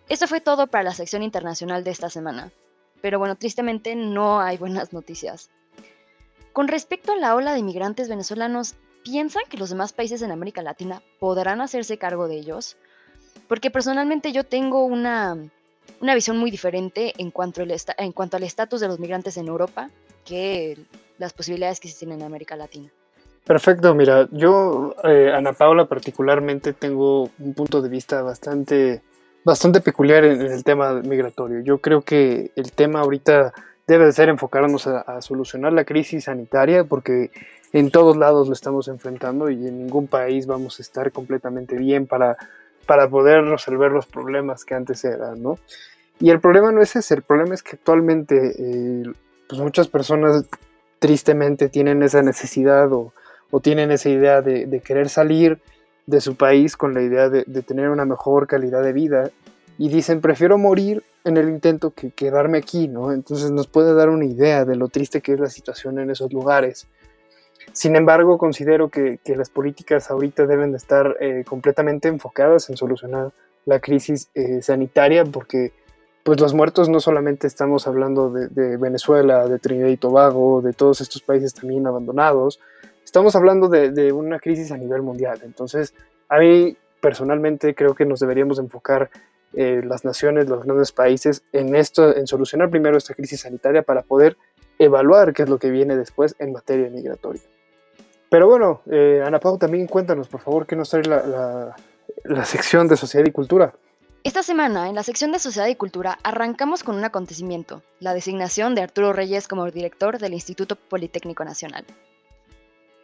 Esto 0.08 0.28
fue 0.28 0.42
todo 0.42 0.68
para 0.68 0.84
la 0.84 0.94
sección 0.94 1.24
internacional 1.24 1.84
de 1.84 1.92
esta 1.92 2.10
semana. 2.10 2.51
Pero 3.01 3.20
bueno, 3.20 3.36
tristemente 3.36 3.96
no 3.96 4.39
hay 4.39 4.58
buenas 4.58 4.94
noticias. 4.94 5.50
Con 6.54 6.68
respecto 6.68 7.12
a 7.12 7.18
la 7.18 7.36
ola 7.36 7.54
de 7.54 7.63
migrantes 7.63 8.10
venezolanos, 8.10 8.75
¿piensan 9.03 9.44
que 9.50 9.58
los 9.58 9.70
demás 9.70 9.94
países 9.94 10.22
en 10.22 10.32
América 10.32 10.62
Latina 10.62 11.01
podrán 11.20 11.62
hacerse 11.62 11.98
cargo 11.98 12.27
de 12.27 12.38
ellos? 12.38 12.77
Porque 13.48 13.72
personalmente 13.72 14.32
yo 14.32 14.44
tengo 14.44 14.86
una 14.86 15.38
una 16.01 16.15
visión 16.15 16.38
muy 16.38 16.51
diferente 16.51 17.13
en 17.18 17.32
cuanto, 17.32 17.62
al 17.62 17.74
en 17.98 18.12
cuanto 18.12 18.38
al 18.38 18.44
estatus 18.44 18.82
de 18.82 18.88
los 18.88 19.00
migrantes 19.00 19.38
en 19.38 19.48
Europa 19.48 19.89
que 20.25 20.77
las 21.18 21.34
posibilidades 21.34 21.79
que 21.79 21.88
existen 21.88 22.12
en 22.12 22.24
América 22.24 22.56
Latina. 22.56 22.89
Perfecto, 23.46 23.96
mira, 23.96 24.27
yo, 24.32 24.96
eh, 25.03 25.32
Ana 25.36 25.53
Paula, 25.53 25.86
particularmente 25.86 26.74
tengo 26.74 27.29
un 27.39 27.53
punto 27.56 27.82
de 27.82 27.89
vista 27.89 28.22
bastante, 28.22 29.01
bastante 29.44 29.82
peculiar 29.82 30.24
en, 30.24 30.41
el 30.41 30.63
tema 30.63 30.94
migratorio. 30.94 31.62
Yo 31.62 31.79
creo 31.79 32.01
que 32.01 32.51
el 32.56 32.72
tema 32.72 33.00
ahorita 33.00 33.53
debe 33.88 34.06
de 34.06 34.12
ser 34.12 34.29
enfocarnos 34.29 34.86
a, 34.86 35.00
a, 35.01 35.22
solucionar 35.22 35.74
la 35.74 35.84
crisis 35.84 36.25
sanitaria 36.25 36.84
porque 36.84 37.32
en 37.73 37.91
todos 37.91 38.17
lados 38.17 38.47
lo 38.47 38.53
estamos 38.53 38.88
enfrentando 38.88 39.49
y 39.49 39.67
en 39.67 39.77
ningún 39.77 40.07
país 40.07 40.47
vamos 40.47 40.79
a 40.79 40.81
estar 40.81 41.11
completamente 41.11 41.75
bien 41.77 42.07
para 42.07 42.38
para 42.89 43.07
poder 43.07 43.43
resolver 43.43 43.91
los 43.91 44.07
problemas 44.07 44.65
que 44.65 44.73
antes 44.73 45.05
eran, 45.05 45.43
¿no? 45.43 45.59
Y 46.19 46.31
el 46.31 46.39
problema 46.39 46.71
no 46.71 46.81
es 46.81 46.95
ese, 46.95 47.13
el 47.13 47.21
problema 47.21 47.53
es 47.53 47.61
que 47.61 47.75
actualmente 47.75 48.55
eh, 48.57 49.03
pues 49.47 49.61
muchas 49.61 49.88
personas 49.88 50.45
tristemente 50.97 51.69
tienen 51.69 52.01
esa 52.01 52.23
necesidad 52.23 52.91
o, 52.91 53.13
tienen 53.61 53.91
esa 53.91 54.09
idea 54.09 54.41
de, 54.41 54.81
querer 54.83 55.07
salir 55.07 55.59
de 56.07 56.19
su 56.19 56.35
país 56.35 56.75
con 56.75 56.95
la 56.95 57.03
idea 57.03 57.29
de, 57.29 57.43
tener 57.61 57.89
una 57.89 58.05
mejor 58.05 58.47
calidad 58.47 58.81
de 58.81 58.93
vida 58.93 59.29
y 59.77 59.89
dicen, 59.89 60.19
prefiero 60.19 60.57
morir 60.57 61.03
en 61.25 61.38
el 61.38 61.47
intento 61.47 61.91
que 61.91 62.09
quedarme 62.09 62.57
aquí, 62.57 62.88
¿no? 62.88 63.11
Entonces 63.11 63.51
nos 63.51 63.67
puede 63.67 63.93
dar 63.93 64.09
una 64.09 64.25
idea 64.25 64.65
de 64.65 64.75
lo 64.75 64.88
triste 64.88 65.21
que 65.21 65.33
es 65.33 65.39
la 65.39 65.51
situación 65.51 65.99
en 65.99 66.09
esos 66.09 66.33
lugares. 66.33 66.88
Sin 67.73 67.95
embargo, 67.95 68.38
considero 68.38 68.89
que, 68.89 69.19
las 69.25 69.49
políticas 69.49 70.09
ahorita 70.11 70.45
deben 70.45 70.71
de 70.71 70.77
estar 70.77 71.15
eh, 71.19 71.43
completamente 71.47 72.07
enfocadas 72.07 72.69
en 72.69 72.77
solucionar 72.77 73.31
la 73.65 73.79
crisis 73.79 74.29
eh, 74.33 74.61
sanitaria 74.61 75.23
porque 75.25 75.71
pues 76.23 76.39
los 76.39 76.53
muertos 76.53 76.89
no 76.89 76.99
solamente 76.99 77.47
estamos 77.47 77.88
hablando 77.88 78.29
de, 78.29 78.77
Venezuela, 78.77 79.47
de 79.47 79.57
Trinidad 79.59 79.88
y 79.88 79.97
Tobago, 79.97 80.61
de 80.61 80.73
todos 80.73 81.01
estos 81.01 81.21
países 81.21 81.53
también 81.53 81.88
abandonados, 81.88 82.59
estamos 83.03 83.35
hablando 83.35 83.67
de, 83.67 84.11
una 84.11 84.39
crisis 84.39 84.71
a 84.71 84.77
nivel 84.77 85.01
mundial. 85.01 85.39
Entonces, 85.43 85.93
a 86.27 86.39
mí 86.39 86.77
personalmente 87.01 87.73
creo 87.73 87.95
que 87.95 88.05
nos 88.05 88.19
deberíamos 88.19 88.59
enfocar 88.59 89.09
eh, 89.53 89.81
las 89.83 90.05
naciones, 90.05 90.47
los 90.47 90.63
grandes 90.63 90.91
países 90.91 91.43
en 91.51 91.75
esto, 91.75 92.15
en 92.15 92.27
solucionar 92.27 92.69
primero 92.69 92.97
esta 92.97 93.15
crisis 93.15 93.41
sanitaria 93.41 93.81
para 93.81 94.03
poder 94.03 94.38
evaluar 94.77 95.33
qué 95.33 95.43
es 95.43 95.49
lo 95.49 95.57
que 95.57 95.71
viene 95.71 95.97
después 95.97 96.35
en 96.38 96.51
materia 96.51 96.89
migratoria. 96.89 97.41
Pero 98.29 98.48
bueno, 98.48 98.81
eh, 98.91 99.24
Ana 99.25 99.39
Pau, 99.39 99.57
también 99.57 99.88
cuéntanos, 99.88 100.27
por 100.27 100.39
favor, 100.39 100.67
qué 100.67 100.75
nos 100.75 100.89
trae 100.89 101.03
la, 101.03 101.75
la 102.24 102.45
sección 102.45 102.88
de 102.88 102.95
Sociedad 102.95 103.25
y 103.25 103.31
Cultura. 103.31 103.74
Esta 104.24 104.43
semana, 104.43 104.89
en 104.89 104.95
la 104.95 105.03
sección 105.03 105.31
de 105.31 105.39
Sociedad 105.39 105.67
y 105.67 105.75
Cultura, 105.75 106.19
arrancamos 106.24 106.83
con 106.83 106.95
un 106.95 107.05
acontecimiento, 107.05 107.81
la 108.00 108.13
designación 108.13 108.75
de 108.75 108.81
Arturo 108.81 109.13
Reyes 109.13 109.48
como 109.48 109.69
director 109.71 110.19
del 110.19 110.33
Instituto 110.33 110.75
Politécnico 110.75 111.43
Nacional. 111.43 111.86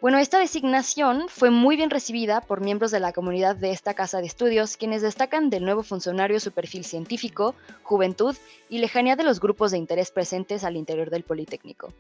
Bueno, 0.02 0.20
esta 0.20 0.38
designación 0.38 1.26
fue 1.30 1.50
muy 1.50 1.78
bien 1.78 1.90
recibida 1.90 2.42
por 2.42 2.62
miembros 2.62 2.92
de 2.92 3.00
la 3.00 3.14
comunidad 3.14 3.56
de 3.56 3.72
esta 3.72 3.94
casa 3.94 4.20
de 4.20 4.28
estudios, 4.28 4.78
quienes 4.78 5.02
destacan 5.02 5.50
del 5.50 5.66
nuevo 5.66 5.82
funcionario 5.84 6.40
su 6.40 6.52
perfil 6.52 6.84
científico, 6.84 7.56
juventud 7.82 8.36
y 8.70 8.80
lejanía 8.80 9.16
de 9.16 9.24
los 9.24 9.40
grupos 9.40 9.72
de 9.72 9.78
interés 9.78 10.12
presentes 10.12 10.64
al 10.64 10.76
interior 10.76 11.10
del 11.10 11.24
Politécnico. 11.24 11.94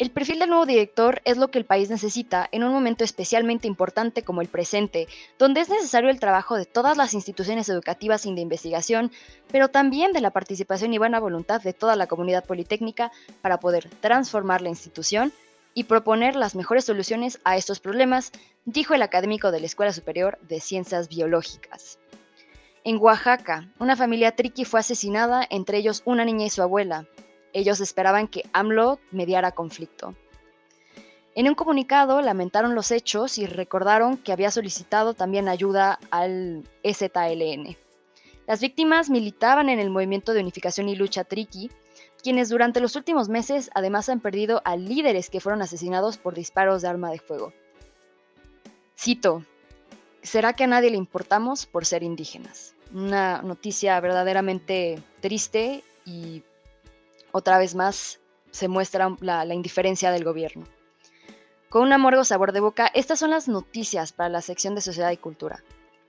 El 0.00 0.10
perfil 0.10 0.38
del 0.38 0.48
nuevo 0.48 0.64
director 0.64 1.20
es 1.26 1.36
lo 1.36 1.48
que 1.48 1.58
el 1.58 1.66
país 1.66 1.90
necesita 1.90 2.48
en 2.52 2.64
un 2.64 2.72
momento 2.72 3.04
especialmente 3.04 3.66
importante 3.66 4.22
como 4.22 4.40
el 4.40 4.48
presente, 4.48 5.06
donde 5.38 5.60
es 5.60 5.68
necesario 5.68 6.08
el 6.08 6.18
trabajo 6.18 6.56
de 6.56 6.64
todas 6.64 6.96
las 6.96 7.12
instituciones 7.12 7.68
educativas 7.68 8.24
y 8.24 8.34
de 8.34 8.40
investigación, 8.40 9.12
pero 9.52 9.68
también 9.68 10.14
de 10.14 10.22
la 10.22 10.30
participación 10.30 10.94
y 10.94 10.98
buena 10.98 11.20
voluntad 11.20 11.60
de 11.60 11.74
toda 11.74 11.96
la 11.96 12.06
comunidad 12.06 12.46
politécnica 12.46 13.12
para 13.42 13.60
poder 13.60 13.90
transformar 14.00 14.62
la 14.62 14.70
institución 14.70 15.34
y 15.74 15.84
proponer 15.84 16.34
las 16.34 16.54
mejores 16.54 16.86
soluciones 16.86 17.38
a 17.44 17.58
estos 17.58 17.78
problemas, 17.78 18.32
dijo 18.64 18.94
el 18.94 19.02
académico 19.02 19.50
de 19.50 19.60
la 19.60 19.66
Escuela 19.66 19.92
Superior 19.92 20.38
de 20.48 20.60
Ciencias 20.60 21.10
Biológicas. 21.10 21.98
En 22.84 22.96
Oaxaca, 22.96 23.68
una 23.78 23.96
familia 23.96 24.34
triqui 24.34 24.64
fue 24.64 24.80
asesinada, 24.80 25.46
entre 25.50 25.76
ellos 25.76 26.00
una 26.06 26.24
niña 26.24 26.46
y 26.46 26.50
su 26.50 26.62
abuela. 26.62 27.04
Ellos 27.52 27.80
esperaban 27.80 28.28
que 28.28 28.44
AMLO 28.52 28.98
mediara 29.10 29.52
conflicto. 29.52 30.14
En 31.34 31.48
un 31.48 31.54
comunicado 31.54 32.20
lamentaron 32.22 32.74
los 32.74 32.90
hechos 32.90 33.38
y 33.38 33.46
recordaron 33.46 34.16
que 34.16 34.32
había 34.32 34.50
solicitado 34.50 35.14
también 35.14 35.48
ayuda 35.48 35.98
al 36.10 36.68
EZLN. 36.82 37.76
Las 38.46 38.60
víctimas 38.60 39.10
militaban 39.10 39.68
en 39.68 39.78
el 39.78 39.90
movimiento 39.90 40.32
de 40.32 40.40
unificación 40.40 40.88
y 40.88 40.96
lucha 40.96 41.22
Triqui, 41.22 41.70
quienes 42.20 42.48
durante 42.48 42.80
los 42.80 42.96
últimos 42.96 43.28
meses 43.28 43.70
además 43.74 44.08
han 44.08 44.20
perdido 44.20 44.60
a 44.64 44.76
líderes 44.76 45.30
que 45.30 45.40
fueron 45.40 45.62
asesinados 45.62 46.18
por 46.18 46.34
disparos 46.34 46.82
de 46.82 46.88
arma 46.88 47.10
de 47.10 47.20
fuego. 47.20 47.52
Cito, 48.98 49.44
¿será 50.22 50.52
que 50.52 50.64
a 50.64 50.66
nadie 50.66 50.90
le 50.90 50.96
importamos 50.96 51.64
por 51.66 51.86
ser 51.86 52.02
indígenas? 52.02 52.74
Una 52.92 53.40
noticia 53.42 53.98
verdaderamente 54.00 55.00
triste 55.20 55.84
y 56.04 56.42
otra 57.32 57.58
vez 57.58 57.74
más 57.74 58.20
se 58.50 58.68
muestra 58.68 59.16
la, 59.20 59.54
indiferencia 59.54 60.10
del 60.10 60.24
gobierno. 60.24 60.64
Con 61.68 61.82
un 61.82 61.92
amargo 61.92 62.24
sabor 62.24 62.52
de 62.52 62.60
boca, 62.60 62.90
estas 62.94 63.20
son 63.20 63.30
las 63.30 63.48
noticias 63.48 64.12
para 64.12 64.28
la 64.28 64.42
sección 64.42 64.74
de 64.74 64.80
Sociedad 64.80 65.12
y 65.12 65.16
Cultura. 65.16 65.62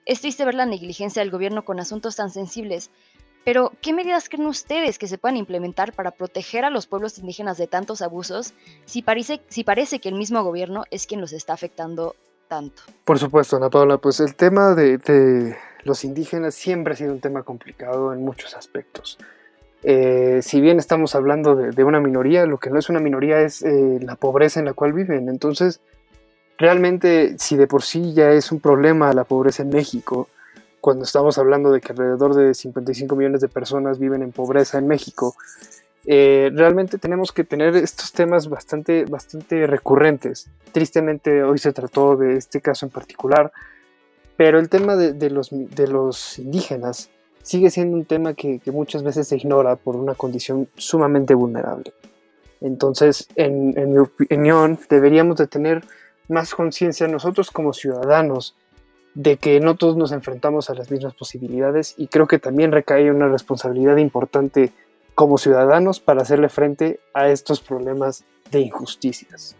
Es 0.05 0.21
triste 0.21 0.43
ver 0.43 0.55
la 0.55 0.65
negligencia 0.65 1.21
del 1.21 1.31
gobierno 1.31 1.63
con 1.63 1.79
asuntos 1.79 2.15
tan 2.15 2.31
sensibles, 2.31 2.89
pero 3.45 3.71
¿qué 3.81 3.93
medidas 3.93 4.27
creen 4.27 4.47
ustedes 4.47 4.97
que 4.97 5.07
se 5.07 5.17
puedan 5.17 5.37
implementar 5.37 5.93
para 5.93 6.11
proteger 6.11 6.65
a 6.65 6.71
los 6.71 6.87
pueblos 6.87 7.19
indígenas 7.19 7.57
de 7.57 7.67
tantos 7.67 8.01
abusos 8.01 8.53
si 8.85 9.03
parece, 9.03 9.39
que 9.99 10.09
el 10.09 10.15
mismo 10.15 10.43
gobierno 10.43 10.83
es 10.89 11.05
quien 11.05 11.21
los 11.21 11.33
está 11.33 11.53
afectando 11.53 12.15
tanto? 12.47 12.81
Por 13.05 13.19
supuesto, 13.19 13.57
Ana 13.57 13.69
Paula, 13.69 13.97
pues 13.97 14.19
el 14.19 14.35
tema 14.35 14.73
de 14.73 15.55
los 15.83 16.03
indígenas 16.03 16.55
siempre 16.55 16.93
ha 16.93 16.97
sido 16.97 17.13
un 17.13 17.19
tema 17.19 17.43
complicado 17.43 18.13
en 18.13 18.23
muchos 18.23 18.55
aspectos. 18.55 19.17
Eh, 19.83 20.39
si 20.43 20.61
bien 20.61 20.77
estamos 20.77 21.15
hablando 21.15 21.55
de, 21.55 21.83
una 21.83 21.99
minoría, 21.99 22.45
lo 22.45 22.59
que 22.59 22.69
no 22.69 22.77
es 22.77 22.89
una 22.89 22.99
minoría 22.99 23.41
es 23.41 23.63
eh, 23.63 23.99
la 24.01 24.15
pobreza 24.15 24.59
en 24.59 24.65
la 24.65 24.73
cual 24.73 24.93
viven. 24.93 25.29
Entonces, 25.29 25.81
realmente, 26.57 27.35
si 27.39 27.55
de 27.55 27.67
por 27.67 27.83
sí 27.83 28.13
ya 28.13 28.31
es 28.31 28.51
un 28.51 28.59
problema 28.59 29.13
la 29.13 29.23
pobreza 29.23 29.63
en 29.63 29.69
México, 29.69 30.27
cuando 30.79 31.03
estamos 31.03 31.37
hablando 31.37 31.71
de 31.71 31.81
que 31.81 31.91
alrededor 31.91 32.35
de 32.35 32.53
55 32.53 33.15
millones 33.15 33.41
de 33.41 33.47
personas 33.47 33.99
viven 33.99 34.23
en 34.23 34.31
pobreza 34.31 34.77
en 34.77 34.87
México, 34.87 35.35
eh, 36.05 36.49
realmente 36.53 36.97
tenemos 36.97 37.31
que 37.31 37.43
tener 37.43 37.75
estos 37.75 38.11
temas 38.11 38.49
bastante, 38.49 39.05
bastante 39.05 39.67
recurrentes. 39.67 40.49
Tristemente 40.71 41.43
hoy 41.43 41.59
se 41.59 41.73
trató 41.73 42.15
de 42.15 42.37
este 42.37 42.61
caso 42.61 42.85
en 42.85 42.91
particular, 42.91 43.51
pero 44.37 44.59
el 44.59 44.69
tema 44.69 44.95
de, 44.95 45.29
los, 45.29 45.49
de 45.51 45.87
los 45.87 46.39
indígenas 46.39 47.11
sigue 47.43 47.69
siendo 47.69 47.97
un 47.97 48.05
tema 48.05 48.33
que, 48.33 48.61
muchas 48.67 49.03
veces 49.03 49.27
se 49.27 49.37
ignora 49.37 49.75
por 49.75 49.95
una 49.95 50.15
condición 50.15 50.69
sumamente 50.75 51.33
vulnerable. 51.33 51.93
Entonces, 52.61 53.27
en, 53.35 53.73
mi 53.91 53.97
opinión, 53.97 54.79
deberíamos 54.89 55.37
de 55.37 55.47
tener 55.47 55.83
más 56.27 56.53
conciencia 56.53 57.07
nosotros 57.07 57.51
como 57.51 57.73
ciudadanos 57.73 58.55
de 59.13 59.37
que 59.37 59.59
no 59.59 59.75
todos 59.75 59.97
nos 59.97 60.11
enfrentamos 60.11 60.69
a 60.69 60.75
las 60.75 60.89
mismas 60.89 61.13
posibilidades 61.15 61.95
y 61.97 62.07
creo 62.07 62.27
que 62.27 62.39
también 62.39 62.71
recae 62.71 63.11
una 63.11 63.27
responsabilidad 63.27 63.97
importante 63.97 64.71
como 65.15 65.37
ciudadanos 65.37 65.99
para 65.99 66.21
hacerle 66.21 66.47
frente 66.47 66.99
a 67.13 67.29
estos 67.29 67.59
problemas 67.59 68.23
de 68.51 68.61
injusticias. 68.61 69.55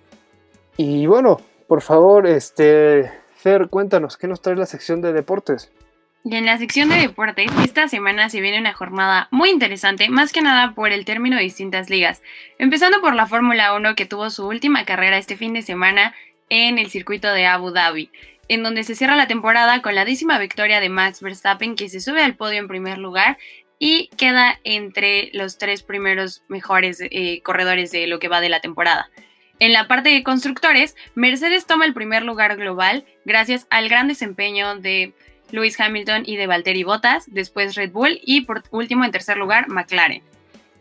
Y 0.78 1.06
bueno, 1.06 1.42
por 1.68 1.82
favor, 1.82 2.28
este, 2.28 3.12
Fer, 3.36 3.68
cuéntanos, 3.70 4.18
¿qué 4.18 4.28
nos 4.28 4.42
trae 4.42 4.56
la 4.56 4.66
sección 4.66 5.02
de 5.02 5.14
deportes? 5.14 5.72
Y 6.24 6.36
en 6.36 6.46
la 6.46 6.60
sección 6.60 6.90
de 6.90 6.98
deportes, 6.98 7.52
esta 7.64 7.88
semana 7.88 8.30
se 8.30 8.42
viene 8.42 8.60
una 8.60 8.74
jornada 8.74 9.28
muy 9.32 9.50
interesante, 9.50 10.08
más 10.10 10.32
que 10.32 10.44
nada 10.44 10.74
por 10.76 10.92
el 10.92 11.04
término 11.04 11.38
de 11.38 11.44
distintas 11.44 11.90
ligas. 11.90 12.22
Empezando 12.60 13.02
por 13.02 13.16
la 13.16 13.26
Fórmula 13.26 13.74
1 13.74 13.96
que 13.96 14.06
tuvo 14.06 14.30
su 14.30 14.48
última 14.48 14.86
carrera 14.86 15.18
este 15.18 15.36
fin 15.36 15.54
de 15.54 15.64
semana 15.64 16.14
en 16.50 16.78
el 16.78 16.92
circuito 16.92 17.34
de 17.34 17.48
Abu 17.48 17.72
Dhabi, 17.72 18.12
en 18.50 18.62
donde 18.62 18.84
se 18.84 18.94
cierra 18.94 19.16
la 19.16 19.28
temporada 19.28 19.82
con 19.82 19.96
la 19.96 20.06
décima 20.06 20.38
victoria 20.38 20.80
de 20.80 20.90
Max 20.90 21.22
Verstappen 21.22 21.76
que 21.76 21.90
se 21.90 22.00
sube 22.00 22.22
al 22.22 22.36
podio 22.36 22.60
en 22.60 22.68
primer 22.68 23.00
lugar 23.00 23.40
y 23.80 24.10
queda 24.16 24.60
entre 24.64 25.32
los 25.34 25.58
tres 25.58 25.82
primeros 25.82 26.44
mejores 26.50 27.00
eh, 27.02 27.42
corredores 27.42 27.92
de 27.92 28.06
lo 28.06 28.20
que 28.20 28.28
va 28.28 28.42
de 28.42 28.50
la 28.50 28.60
temporada. 28.60 29.10
En 29.58 29.74
la 29.74 29.88
parte 29.88 30.10
de 30.10 30.22
constructores, 30.22 30.96
Mercedes 31.16 31.66
toma 31.66 31.86
el 31.86 31.94
primer 31.94 32.22
lugar 32.24 32.58
global 32.58 33.06
gracias 33.26 33.66
al 33.72 33.90
gran 33.90 34.08
desempeño 34.08 34.76
de 34.76 35.14
Lewis 35.52 35.80
Hamilton 35.80 36.24
y 36.26 36.38
de 36.38 36.48
Valtteri 36.48 36.84
Bottas, 36.84 37.26
después 37.28 37.76
Red 37.76 37.92
Bull 37.92 38.20
y 38.24 38.42
por 38.42 38.64
último 38.72 39.06
en 39.06 39.12
tercer 39.12 39.38
lugar 39.38 39.68
McLaren. 39.70 40.22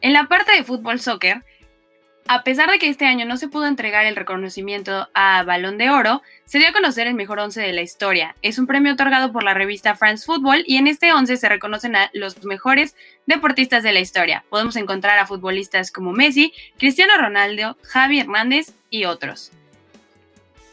En 0.00 0.12
la 0.12 0.26
parte 0.28 0.52
de 0.52 0.64
fútbol 0.64 1.00
soccer, 1.00 1.42
a 2.32 2.44
pesar 2.44 2.70
de 2.70 2.78
que 2.78 2.88
este 2.88 3.06
año 3.06 3.26
no 3.26 3.36
se 3.36 3.48
pudo 3.48 3.66
entregar 3.66 4.06
el 4.06 4.14
reconocimiento 4.14 5.08
a 5.14 5.42
Balón 5.42 5.78
de 5.78 5.90
Oro, 5.90 6.22
se 6.44 6.58
dio 6.58 6.68
a 6.68 6.72
conocer 6.72 7.08
el 7.08 7.14
mejor 7.14 7.40
once 7.40 7.60
de 7.60 7.72
la 7.72 7.82
historia. 7.82 8.36
Es 8.40 8.58
un 8.58 8.68
premio 8.68 8.92
otorgado 8.92 9.32
por 9.32 9.42
la 9.42 9.52
revista 9.52 9.96
France 9.96 10.26
Football 10.26 10.62
y 10.64 10.76
en 10.76 10.86
este 10.86 11.12
once 11.12 11.36
se 11.36 11.48
reconocen 11.48 11.96
a 11.96 12.08
los 12.12 12.44
mejores 12.44 12.94
deportistas 13.26 13.82
de 13.82 13.92
la 13.92 13.98
historia. 13.98 14.44
Podemos 14.48 14.76
encontrar 14.76 15.18
a 15.18 15.26
futbolistas 15.26 15.90
como 15.90 16.12
Messi, 16.12 16.52
Cristiano 16.78 17.14
Ronaldo, 17.18 17.76
Javi 17.82 18.20
Hernández 18.20 18.74
y 18.90 19.06
otros. 19.06 19.50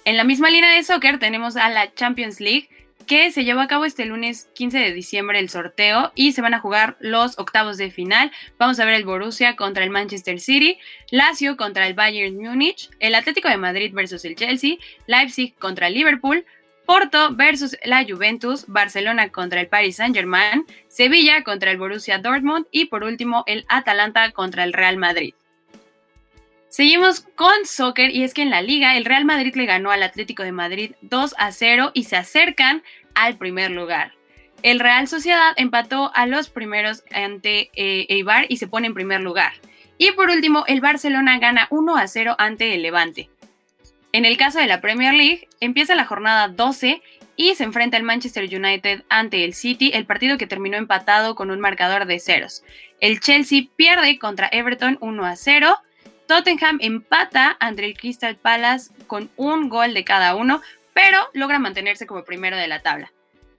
En 0.06 0.16
la 0.16 0.24
misma 0.24 0.52
línea 0.52 0.72
de 0.72 0.84
soccer 0.84 1.18
tenemos 1.18 1.58
a 1.58 1.70
la 1.70 1.92
Champions 1.94 2.40
League, 2.40 2.70
que 3.08 3.32
se 3.32 3.46
llevó 3.46 3.62
a 3.62 3.68
cabo 3.68 3.86
este 3.86 4.06
lunes 4.06 4.50
15 4.54 4.78
de 4.78 4.94
diciembre 4.94 5.40
el 5.40 5.50
sorteo 5.50 6.12
y 6.14 6.34
se 6.34 6.42
van 6.42 6.54
a 6.54 6.60
jugar 6.60 6.98
los 7.00 7.40
octavos 7.40 7.78
de 7.78 7.90
final. 7.90 8.32
Vamos 8.60 8.80
a 8.80 8.86
ver 8.86 8.96
el 8.96 9.06
Borussia 9.06 9.56
contra 9.56 9.86
el 9.86 9.90
Manchester 9.90 10.40
City, 10.40 10.78
Lazio 11.10 11.56
contra 11.56 11.88
el 11.88 11.94
Bayern 11.94 12.38
Múnich, 12.38 12.90
el 13.00 13.16
Atlético 13.16 13.48
de 13.48 13.58
Madrid 13.58 13.94
versus 13.94 14.26
el 14.26 14.36
Chelsea, 14.36 14.76
Leipzig 15.08 15.56
contra 15.58 15.88
el 15.88 15.94
Liverpool, 15.94 16.46
Porto 16.86 17.34
versus 17.34 17.78
la 17.86 18.06
Juventus, 18.06 18.66
Barcelona 18.68 19.30
contra 19.30 19.62
el 19.62 19.68
Paris 19.68 19.96
Saint-Germain, 19.96 20.66
Sevilla 20.90 21.44
contra 21.44 21.72
el 21.72 21.78
Borussia 21.78 22.20
Dortmund 22.20 22.68
y 22.72 22.86
por 22.86 23.04
último 23.04 23.44
el 23.48 23.66
Atalanta 23.70 24.32
contra 24.32 24.66
el 24.66 24.74
Real 24.74 24.98
Madrid. 24.98 25.34
Seguimos 26.78 27.22
con 27.34 27.66
soccer 27.66 28.16
y 28.16 28.24
es 28.24 28.36
que 28.36 28.44
en 28.44 28.52
la 28.52 28.62
liga 28.62 28.98
el 28.98 29.06
Real 29.06 29.26
Madrid 29.26 29.56
le 29.56 29.66
ganó 29.66 29.90
al 29.90 30.04
Atlético 30.04 30.44
de 30.44 30.52
Madrid 30.52 30.92
2 31.02 31.34
a 31.40 31.52
0 31.52 31.90
y 31.96 32.04
se 32.04 32.18
acercan 32.18 32.84
al 33.16 33.36
primer 33.36 33.72
lugar. 33.72 34.14
el 34.62 34.80
Real 34.80 35.08
Sociedad 35.08 35.54
empató 35.56 36.12
a 36.14 36.28
los 36.28 36.52
primeros 36.52 37.04
ante 37.10 37.72
eh, 37.74 38.06
Eibar 38.10 38.46
y 38.48 38.58
se 38.58 38.68
pone 38.68 38.86
en 38.86 38.94
primer 38.94 39.22
lugar. 39.22 39.54
Y 39.98 40.12
por 40.12 40.30
último, 40.30 40.66
el 40.68 40.80
Barcelona 40.80 41.40
gana 41.40 41.66
1 41.72 41.98
a 41.98 42.08
0 42.08 42.36
ante 42.38 42.76
el 42.76 42.84
Levante. 42.84 43.32
En 44.12 44.26
el 44.26 44.38
caso 44.38 44.60
de 44.60 44.68
la 44.68 44.80
Premier 44.80 45.16
League, 45.16 45.48
empieza 45.60 45.96
la 45.96 46.06
jornada 46.06 46.48
12 46.48 47.02
y 47.36 47.56
se 47.56 47.64
enfrenta 47.64 47.98
el 47.98 48.04
Manchester 48.04 48.44
United 48.44 49.04
ante 49.10 49.44
el 49.46 49.56
City, 49.56 49.90
el 49.96 50.06
partido 50.06 50.38
que 50.38 50.46
terminó 50.46 50.78
empatado 50.78 51.34
con 51.34 51.50
un 51.50 51.60
marcador 51.60 52.06
de 52.06 52.20
ceros. 52.20 52.64
El 53.00 53.20
Chelsea 53.20 53.64
pierde 53.76 54.20
contra 54.20 54.48
Everton 54.52 55.00
1 55.02 55.26
a 55.26 55.36
0. 55.36 55.76
Tottenham 56.28 56.78
empata 56.82 57.56
ante 57.60 57.86
el 57.86 57.98
Crystal 57.98 58.36
Palace 58.36 58.92
con 59.08 59.30
un 59.38 59.70
gol 59.70 59.94
de 59.94 60.04
cada 60.04 60.36
uno, 60.36 60.62
pero 60.94 61.18
logra 61.34 61.58
mantenerse 61.58 62.06
como 62.06 62.26
primero 62.26 62.58
de 62.58 62.68
la 62.68 62.82
tabla. 62.82 63.12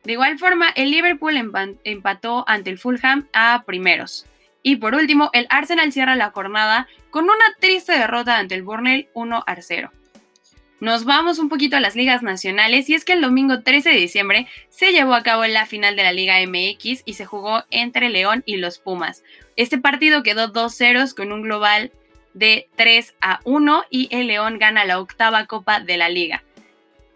De 0.04 0.12
igual 0.12 0.38
forma, 0.38 0.68
el 0.70 0.90
Liverpool 0.90 1.36
empató 1.84 2.44
ante 2.46 2.70
el 2.70 2.78
Fulham 2.78 3.26
a 3.32 3.64
primeros. 3.66 4.26
Y 4.62 4.76
por 4.76 4.94
último, 4.94 5.30
el 5.32 5.46
Arsenal 5.50 5.92
cierra 5.92 6.16
la 6.16 6.30
jornada 6.30 6.88
con 7.10 7.24
una 7.24 7.34
triste 7.58 7.92
derrota 7.92 8.38
ante 8.38 8.54
el 8.54 8.62
Burnley 8.62 9.08
1 9.14 9.44
a 9.46 9.56
0. 9.60 9.90
Nos 10.80 11.04
vamos 11.04 11.38
un 11.38 11.48
poquito 11.48 11.76
a 11.76 11.80
las 11.80 11.96
ligas 11.96 12.22
nacionales 12.22 12.88
y 12.88 12.94
es 12.94 13.04
que 13.04 13.14
el 13.14 13.20
domingo 13.20 13.62
13 13.62 13.90
de 13.90 13.96
diciembre 13.96 14.46
se 14.68 14.92
llevó 14.92 15.14
a 15.14 15.24
cabo 15.24 15.44
la 15.46 15.66
final 15.66 15.96
de 15.96 16.04
la 16.04 16.12
Liga 16.12 16.36
MX 16.46 17.02
y 17.04 17.14
se 17.14 17.24
jugó 17.24 17.64
entre 17.70 18.10
León 18.10 18.44
y 18.46 18.58
los 18.58 18.78
Pumas. 18.78 19.24
Este 19.56 19.78
partido 19.78 20.22
quedó 20.22 20.48
2 20.48 20.72
ceros 20.72 21.14
con 21.14 21.32
un 21.32 21.42
global 21.42 21.90
de 22.34 22.68
3 22.76 23.14
a 23.20 23.40
1 23.44 23.84
y 23.90 24.08
el 24.10 24.26
León 24.26 24.58
gana 24.58 24.84
la 24.84 25.00
octava 25.00 25.46
copa 25.46 25.80
de 25.80 25.96
la 25.96 26.08
liga. 26.08 26.42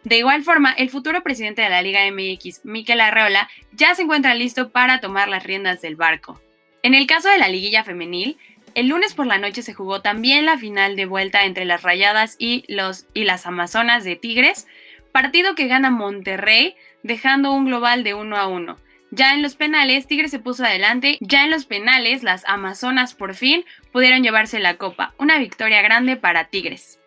De 0.05 0.19
igual 0.19 0.43
forma, 0.43 0.73
el 0.73 0.91
futuro 0.91 1.23
presidente 1.23 1.63
de 1.63 1.71
la 1.71 1.81
Liga 1.81 2.01
MX, 2.11 2.65
Miquel 2.65 3.01
Arreola, 3.01 3.49
ya 3.73 3.95
se 3.95 4.03
encuentra 4.03 4.35
listo 4.35 4.71
para 4.71 5.01
tomar 5.01 5.29
las 5.29 5.45
riendas 5.45 5.81
del 5.81 5.95
barco. 5.95 6.41
En 6.83 6.95
el 6.95 7.07
caso 7.07 7.29
de 7.29 7.39
la 7.39 7.49
liguilla 7.49 7.85
femenil, 7.85 8.37
el 8.75 8.89
lunes 8.89 9.15
por 9.15 9.27
la 9.27 9.39
noche 9.39 9.63
se 9.63 9.75
jugó 9.75 10.01
también 10.03 10.45
la 10.45 10.59
final 10.59 10.97
de 10.97 11.07
vuelta 11.07 11.45
entre 11.45 11.65
las 11.65 11.83
Rayadas 11.83 12.35
y, 12.39 12.65
los, 12.67 13.07
y 13.15 13.25
las 13.25 13.47
Amazonas 13.47 14.03
de 14.03 14.17
Tigres, 14.17 14.67
partido 15.13 15.55
que 15.55 15.69
gana 15.69 15.91
Monterrey, 15.91 16.75
dejando 17.05 17.53
un 17.53 17.67
global 17.67 18.03
de 18.03 18.15
1 18.15 18.37
a 18.37 18.49
1. 18.49 18.77
Ya 19.15 19.35
en 19.35 19.43
los 19.43 19.57
penales, 19.57 20.07
Tigres 20.07 20.31
se 20.31 20.39
puso 20.39 20.65
adelante. 20.65 21.19
Ya 21.21 21.45
en 21.45 21.51
los 21.51 21.67
penales, 21.67 22.23
las 22.23 22.45
Amazonas 22.47 23.13
por 23.13 23.35
fin 23.35 23.63
pudieron 23.93 24.23
llevarse 24.23 24.59
la 24.59 24.79
copa. 24.79 25.13
Una 25.19 25.39
victoria 25.39 25.83
grande 25.83 26.17
para 26.17 26.49
Tigres. 26.49 26.99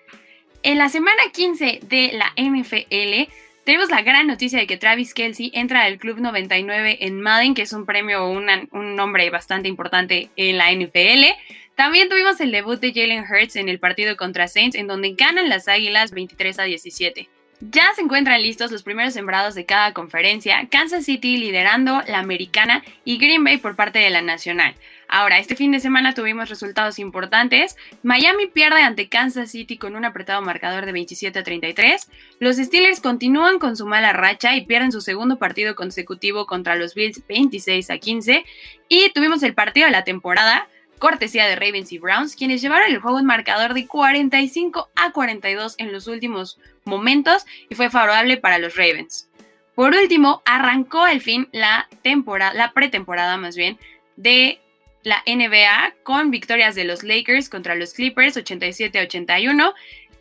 En 0.62 0.78
la 0.78 0.90
semana 0.90 1.22
15 1.34 1.80
de 1.82 2.12
la 2.14 2.32
NFL, 2.38 3.32
tenemos 3.64 3.90
la 3.90 4.04
gran 4.04 4.28
noticia 4.28 4.60
de 4.60 4.68
que 4.68 4.78
Travis 4.78 5.16
Kelsey 5.16 5.50
entra 5.56 5.82
al 5.82 5.98
Club 5.98 6.20
99 6.20 7.00
en 7.02 7.22
Madden, 7.22 7.56
que 7.56 7.64
es 7.64 7.74
un 7.74 7.88
premio 7.88 8.24
o 8.24 8.30
un 8.30 8.96
nombre 8.96 9.28
bastante 9.32 9.68
importante 9.68 10.30
en 10.36 10.60
la 10.60 10.72
NFL. 10.72 11.26
También 11.74 12.08
tuvimos 12.08 12.40
el 12.40 12.52
debut 12.52 12.80
de 12.80 12.94
Jalen 12.94 13.24
Hurts 13.24 13.56
en 13.56 13.68
el 13.68 13.80
partido 13.80 14.16
contra 14.16 14.48
Saints, 14.48 14.76
en 14.76 14.86
donde 14.86 15.16
ganan 15.18 15.50
las 15.50 15.68
Águilas 15.68 16.12
23 16.12 16.60
a 16.60 16.64
17. 16.66 17.30
Ya 17.72 17.92
se 17.96 18.02
encuentran 18.02 18.42
listos 18.42 18.72
los 18.72 18.84
primeros 18.84 19.14
sembrados 19.14 19.56
de 19.56 19.66
cada 19.66 19.94
conferencia, 19.94 20.68
Kansas 20.70 21.06
City 21.06 21.38
liderando 21.38 22.04
la 22.08 22.20
americana 22.20 22.84
y 23.06 23.18
Green 23.18 23.44
Bay 23.44 23.58
por 23.58 23.76
parte 23.76 24.00
de 24.00 24.10
la 24.10 24.22
nacional. 24.22 24.76
Ahora, 25.08 25.40
este 25.40 25.56
fin 25.56 25.72
de 25.72 25.80
semana 25.80 26.14
tuvimos 26.14 26.50
resultados 26.50 27.00
importantes. 27.00 27.76
Miami 28.04 28.48
pierde 28.48 28.82
ante 28.82 29.10
Kansas 29.10 29.52
City 29.52 29.78
con 29.78 29.96
un 29.96 30.06
apretado 30.06 30.42
marcador 30.42 30.86
de 30.86 30.92
27 30.92 31.40
a 31.40 31.44
33. 31.44 32.10
Los 32.40 32.58
Steelers 32.58 33.02
continúan 33.02 33.58
con 33.58 33.76
su 33.76 33.86
mala 33.88 34.14
racha 34.14 34.56
y 34.56 34.66
pierden 34.66 34.92
su 34.92 35.02
segundo 35.02 35.40
partido 35.40 35.76
consecutivo 35.76 36.46
contra 36.46 36.76
los 36.76 36.94
Bills 36.94 37.26
26 37.28 37.90
a 37.90 37.98
15. 37.98 38.46
Y 38.90 39.12
tuvimos 39.14 39.42
el 39.44 39.54
partido 39.54 39.86
de 39.86 39.92
la 39.92 40.04
temporada 40.04 40.68
cortesía 41.00 41.48
de 41.48 41.56
Ravens 41.56 41.92
y 41.92 42.00
Browns, 42.00 42.36
quienes 42.36 42.62
llevaron 42.62 42.92
el 42.92 43.00
juego 43.00 43.20
en 43.20 43.26
marcador 43.26 43.74
de 43.74 43.88
45 43.88 44.90
a 44.96 45.12
42 45.12 45.76
en 45.78 45.92
los 45.92 46.08
últimos 46.08 46.60
momentos 46.84 47.46
y 47.70 47.76
fue 47.76 47.90
favorable 47.90 48.38
para 48.38 48.58
los 48.58 48.76
Ravens. 48.76 49.30
Por 49.76 49.94
último, 49.94 50.42
arrancó 50.46 51.04
al 51.04 51.22
fin 51.22 51.50
la 51.52 51.90
temporada, 52.02 52.54
la 52.54 52.72
pretemporada 52.72 53.38
más 53.38 53.56
bien, 53.56 53.78
de 54.16 54.60
la 55.04 55.22
NBA 55.28 55.96
con 56.04 56.32
victorias 56.32 56.76
de 56.76 56.86
los 56.86 57.04
Lakers 57.04 57.50
contra 57.50 57.76
los 57.76 57.94
Clippers 57.94 58.38
87 58.38 59.00
a 59.00 59.04
81, 59.04 59.74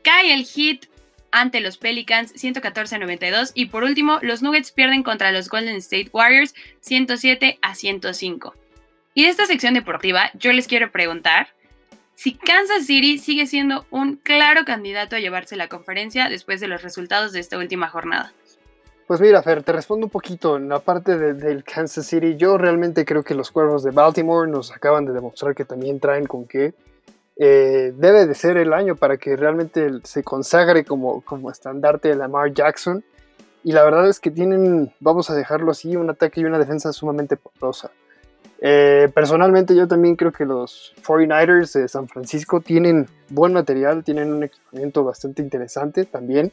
cae 0.03 0.35
el 0.35 0.45
Heat 0.45 0.87
ante 1.31 1.61
los 1.61 1.79
Pelicans 1.79 2.33
114 2.37 2.95
a 2.95 2.99
92 2.99 3.53
y 3.55 3.67
por 3.67 3.83
último 3.83 4.19
los 4.23 4.43
Nuggets 4.43 4.73
pierden 4.73 5.03
contra 5.03 5.33
los 5.33 5.49
Golden 5.49 5.77
State 5.77 6.11
Warriors 6.13 6.55
107 6.81 7.59
a 7.61 7.75
105. 7.75 8.55
Y 9.15 9.23
de 9.23 9.29
esta 9.31 9.47
sección 9.47 9.75
deportiva, 9.75 10.31
yo 10.35 10.53
les 10.53 10.67
quiero 10.67 10.91
preguntar 10.91 11.47
si 12.15 12.35
Kansas 12.35 12.87
City 12.87 13.19
sigue 13.19 13.47
siendo 13.47 13.87
un 13.91 14.17
claro 14.17 14.65
candidato 14.65 15.15
a 15.15 15.21
llevarse 15.21 15.57
la 15.57 15.69
conferencia 15.69 16.29
después 16.29 16.61
de 16.61 16.67
los 16.67 16.83
resultados 16.83 17.33
de 17.33 17.39
esta 17.41 17.57
última 17.57 17.89
jornada. 17.89 18.33
Pues 19.07 19.21
mira, 19.21 19.43
Fer, 19.43 19.63
te 19.63 19.73
respondo 19.73 20.07
un 20.07 20.11
poquito 20.11 20.57
en 20.57 20.69
la 20.69 20.81
parte 20.81 21.17
del 21.17 21.63
Kansas 21.63 22.07
City. 22.07 22.37
Yo 22.37 22.59
realmente 22.59 23.05
creo 23.05 23.23
que 23.23 23.35
los 23.35 23.51
cuervos 23.51 23.85
de 23.85 23.93
Baltimore 23.93 24.51
nos 24.51 24.73
acaban 24.73 25.05
de 25.05 25.13
demostrar 25.13 25.55
que 25.55 25.65
también 25.65 26.01
traen 26.01 26.27
con 26.27 26.47
que 26.47 26.75
eh, 27.37 27.93
debe 27.95 28.27
de 28.27 28.35
ser 28.35 28.57
el 28.57 28.73
año 28.73 28.97
para 28.97 29.17
que 29.17 29.37
realmente 29.37 29.91
se 30.05 30.25
consagre 30.25 30.85
como, 30.85 31.21
como 31.21 31.51
estandarte 31.51 32.09
de 32.09 32.17
Lamar 32.17 32.53
Jackson. 32.53 33.05
Y 33.63 33.73
la 33.73 33.85
verdad 33.85 34.09
es 34.09 34.19
que 34.19 34.31
tienen, 34.31 34.93
vamos 35.01 35.31
a 35.31 35.35
dejarlo 35.35 35.71
así, 35.71 35.95
un 35.95 36.11
ataque 36.11 36.41
y 36.41 36.45
una 36.45 36.59
defensa 36.59 36.93
sumamente 36.93 37.37
poderosa. 37.37 37.91
Eh, 38.61 39.11
personalmente 39.15 39.75
yo 39.75 39.87
también 39.87 40.17
creo 40.17 40.33
que 40.33 40.45
los 40.45 40.95
49ers 41.07 41.73
de 41.75 41.89
San 41.89 42.09
Francisco 42.09 42.61
tienen 42.61 43.07
buen 43.29 43.53
material, 43.53 44.05
tienen 44.05 44.33
un 44.33 44.45
equipamiento 44.45 45.05
bastante 45.05 45.43
interesante 45.43 46.05
también. 46.05 46.53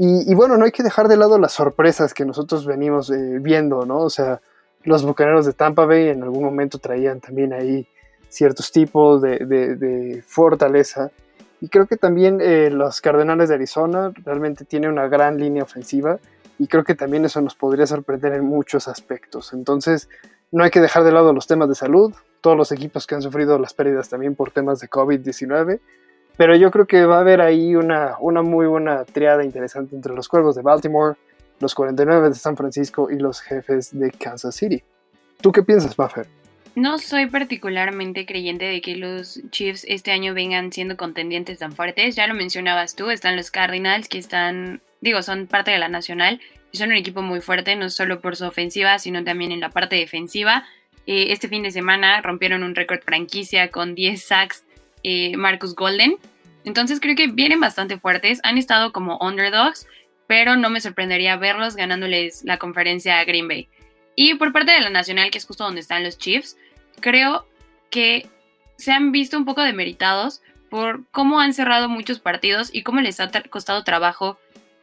Y, 0.00 0.32
bueno, 0.36 0.56
no 0.56 0.64
hay 0.64 0.70
que 0.70 0.84
dejar 0.84 1.08
de 1.08 1.16
lado 1.16 1.40
las 1.40 1.50
sorpresas 1.50 2.14
que 2.14 2.24
nosotros 2.24 2.64
venimos 2.64 3.10
eh, 3.10 3.38
viendo, 3.40 3.84
¿no? 3.84 3.98
O 3.98 4.10
sea, 4.10 4.40
los 4.84 5.04
Bucaneros 5.04 5.44
de 5.44 5.54
Tampa 5.54 5.86
Bay 5.86 6.10
en 6.10 6.22
algún 6.22 6.44
momento 6.44 6.78
traían 6.78 7.18
también 7.18 7.52
ahí 7.52 7.84
ciertos 8.28 8.70
tipos 8.70 9.20
de, 9.20 10.22
fortaleza. 10.24 11.10
Y 11.60 11.68
creo 11.68 11.86
que 11.88 11.96
también 11.96 12.38
eh, 12.40 12.70
los 12.70 13.00
Cardenales 13.00 13.48
de 13.48 13.56
Arizona 13.56 14.12
realmente 14.24 14.64
tienen 14.64 14.92
una 14.92 15.08
gran 15.08 15.36
línea 15.36 15.64
ofensiva 15.64 16.20
y 16.60 16.68
creo 16.68 16.84
que 16.84 16.94
también 16.94 17.24
eso 17.24 17.40
nos 17.40 17.56
podría 17.56 17.86
sorprender 17.86 18.34
en 18.34 18.44
muchos 18.44 18.86
aspectos. 18.86 19.52
Entonces, 19.52 20.08
no 20.50 20.64
hay 20.64 20.70
que 20.70 20.80
dejar 20.80 21.04
de 21.04 21.12
lado 21.12 21.32
los 21.32 21.46
temas 21.46 21.68
de 21.68 21.74
salud, 21.74 22.14
todos 22.40 22.56
los 22.56 22.72
equipos 22.72 23.06
que 23.06 23.14
han 23.14 23.22
sufrido 23.22 23.58
las 23.58 23.74
pérdidas 23.74 24.08
también 24.08 24.34
por 24.34 24.50
temas 24.50 24.80
de 24.80 24.88
COVID-19, 24.88 25.80
pero 26.36 26.56
yo 26.56 26.70
creo 26.70 26.86
que 26.86 27.04
va 27.04 27.16
a 27.16 27.20
haber 27.20 27.40
ahí 27.40 27.74
una, 27.74 28.16
una 28.20 28.42
muy 28.42 28.66
buena 28.66 29.04
triada 29.04 29.44
interesante 29.44 29.96
entre 29.96 30.14
los 30.14 30.28
cuervos 30.28 30.54
de 30.54 30.62
Baltimore, 30.62 31.16
los 31.60 31.74
49 31.74 32.28
de 32.28 32.34
San 32.34 32.56
Francisco 32.56 33.10
y 33.10 33.18
los 33.18 33.40
jefes 33.40 33.98
de 33.98 34.10
Kansas 34.12 34.54
City. 34.54 34.82
¿Tú 35.40 35.52
qué 35.52 35.62
piensas, 35.62 35.96
Buffer? 35.96 36.26
No 36.76 36.98
soy 36.98 37.26
particularmente 37.26 38.24
creyente 38.24 38.66
de 38.66 38.80
que 38.80 38.94
los 38.94 39.40
Chiefs 39.50 39.84
este 39.88 40.12
año 40.12 40.32
vengan 40.32 40.72
siendo 40.72 40.96
contendientes 40.96 41.58
tan 41.58 41.72
fuertes. 41.72 42.14
Ya 42.14 42.28
lo 42.28 42.34
mencionabas 42.34 42.94
tú, 42.94 43.10
están 43.10 43.36
los 43.36 43.50
Cardinals 43.50 44.08
que 44.08 44.18
están, 44.18 44.80
digo, 45.00 45.22
son 45.22 45.48
parte 45.48 45.72
de 45.72 45.78
la 45.78 45.88
nacional 45.88 46.40
son 46.72 46.90
un 46.90 46.96
equipo 46.96 47.22
muy 47.22 47.40
fuerte, 47.40 47.76
no 47.76 47.90
solo 47.90 48.20
por 48.20 48.36
su 48.36 48.44
ofensiva, 48.44 48.98
sino 48.98 49.24
también 49.24 49.52
en 49.52 49.60
la 49.60 49.70
parte 49.70 49.96
defensiva. 49.96 50.64
Eh, 51.06 51.32
este 51.32 51.48
fin 51.48 51.62
de 51.62 51.70
semana 51.70 52.20
rompieron 52.20 52.62
un 52.62 52.74
récord 52.74 53.00
franquicia 53.00 53.70
con 53.70 53.94
10 53.94 54.22
sacks 54.22 54.64
eh, 55.02 55.36
Marcus 55.36 55.74
Golden. 55.74 56.16
Entonces 56.64 57.00
creo 57.00 57.16
que 57.16 57.28
vienen 57.28 57.60
bastante 57.60 57.98
fuertes. 57.98 58.40
Han 58.42 58.58
estado 58.58 58.92
como 58.92 59.18
underdogs, 59.18 59.86
pero 60.26 60.56
no 60.56 60.68
me 60.68 60.80
sorprendería 60.80 61.36
verlos 61.36 61.76
ganándoles 61.76 62.44
la 62.44 62.58
conferencia 62.58 63.18
a 63.18 63.24
Green 63.24 63.48
Bay. 63.48 63.68
Y 64.14 64.34
por 64.34 64.52
parte 64.52 64.72
de 64.72 64.80
la 64.80 64.90
Nacional, 64.90 65.30
que 65.30 65.38
es 65.38 65.46
justo 65.46 65.64
donde 65.64 65.80
están 65.80 66.02
los 66.02 66.18
Chiefs, 66.18 66.56
creo 67.00 67.46
que 67.88 68.28
se 68.76 68.92
han 68.92 69.12
visto 69.12 69.38
un 69.38 69.44
poco 69.44 69.62
demeritados 69.62 70.42
por 70.68 71.06
cómo 71.10 71.40
han 71.40 71.54
cerrado 71.54 71.88
muchos 71.88 72.20
partidos 72.20 72.68
y 72.72 72.82
cómo 72.82 73.00
les 73.00 73.20
ha 73.20 73.30
costado 73.48 73.84
trabajo 73.84 74.38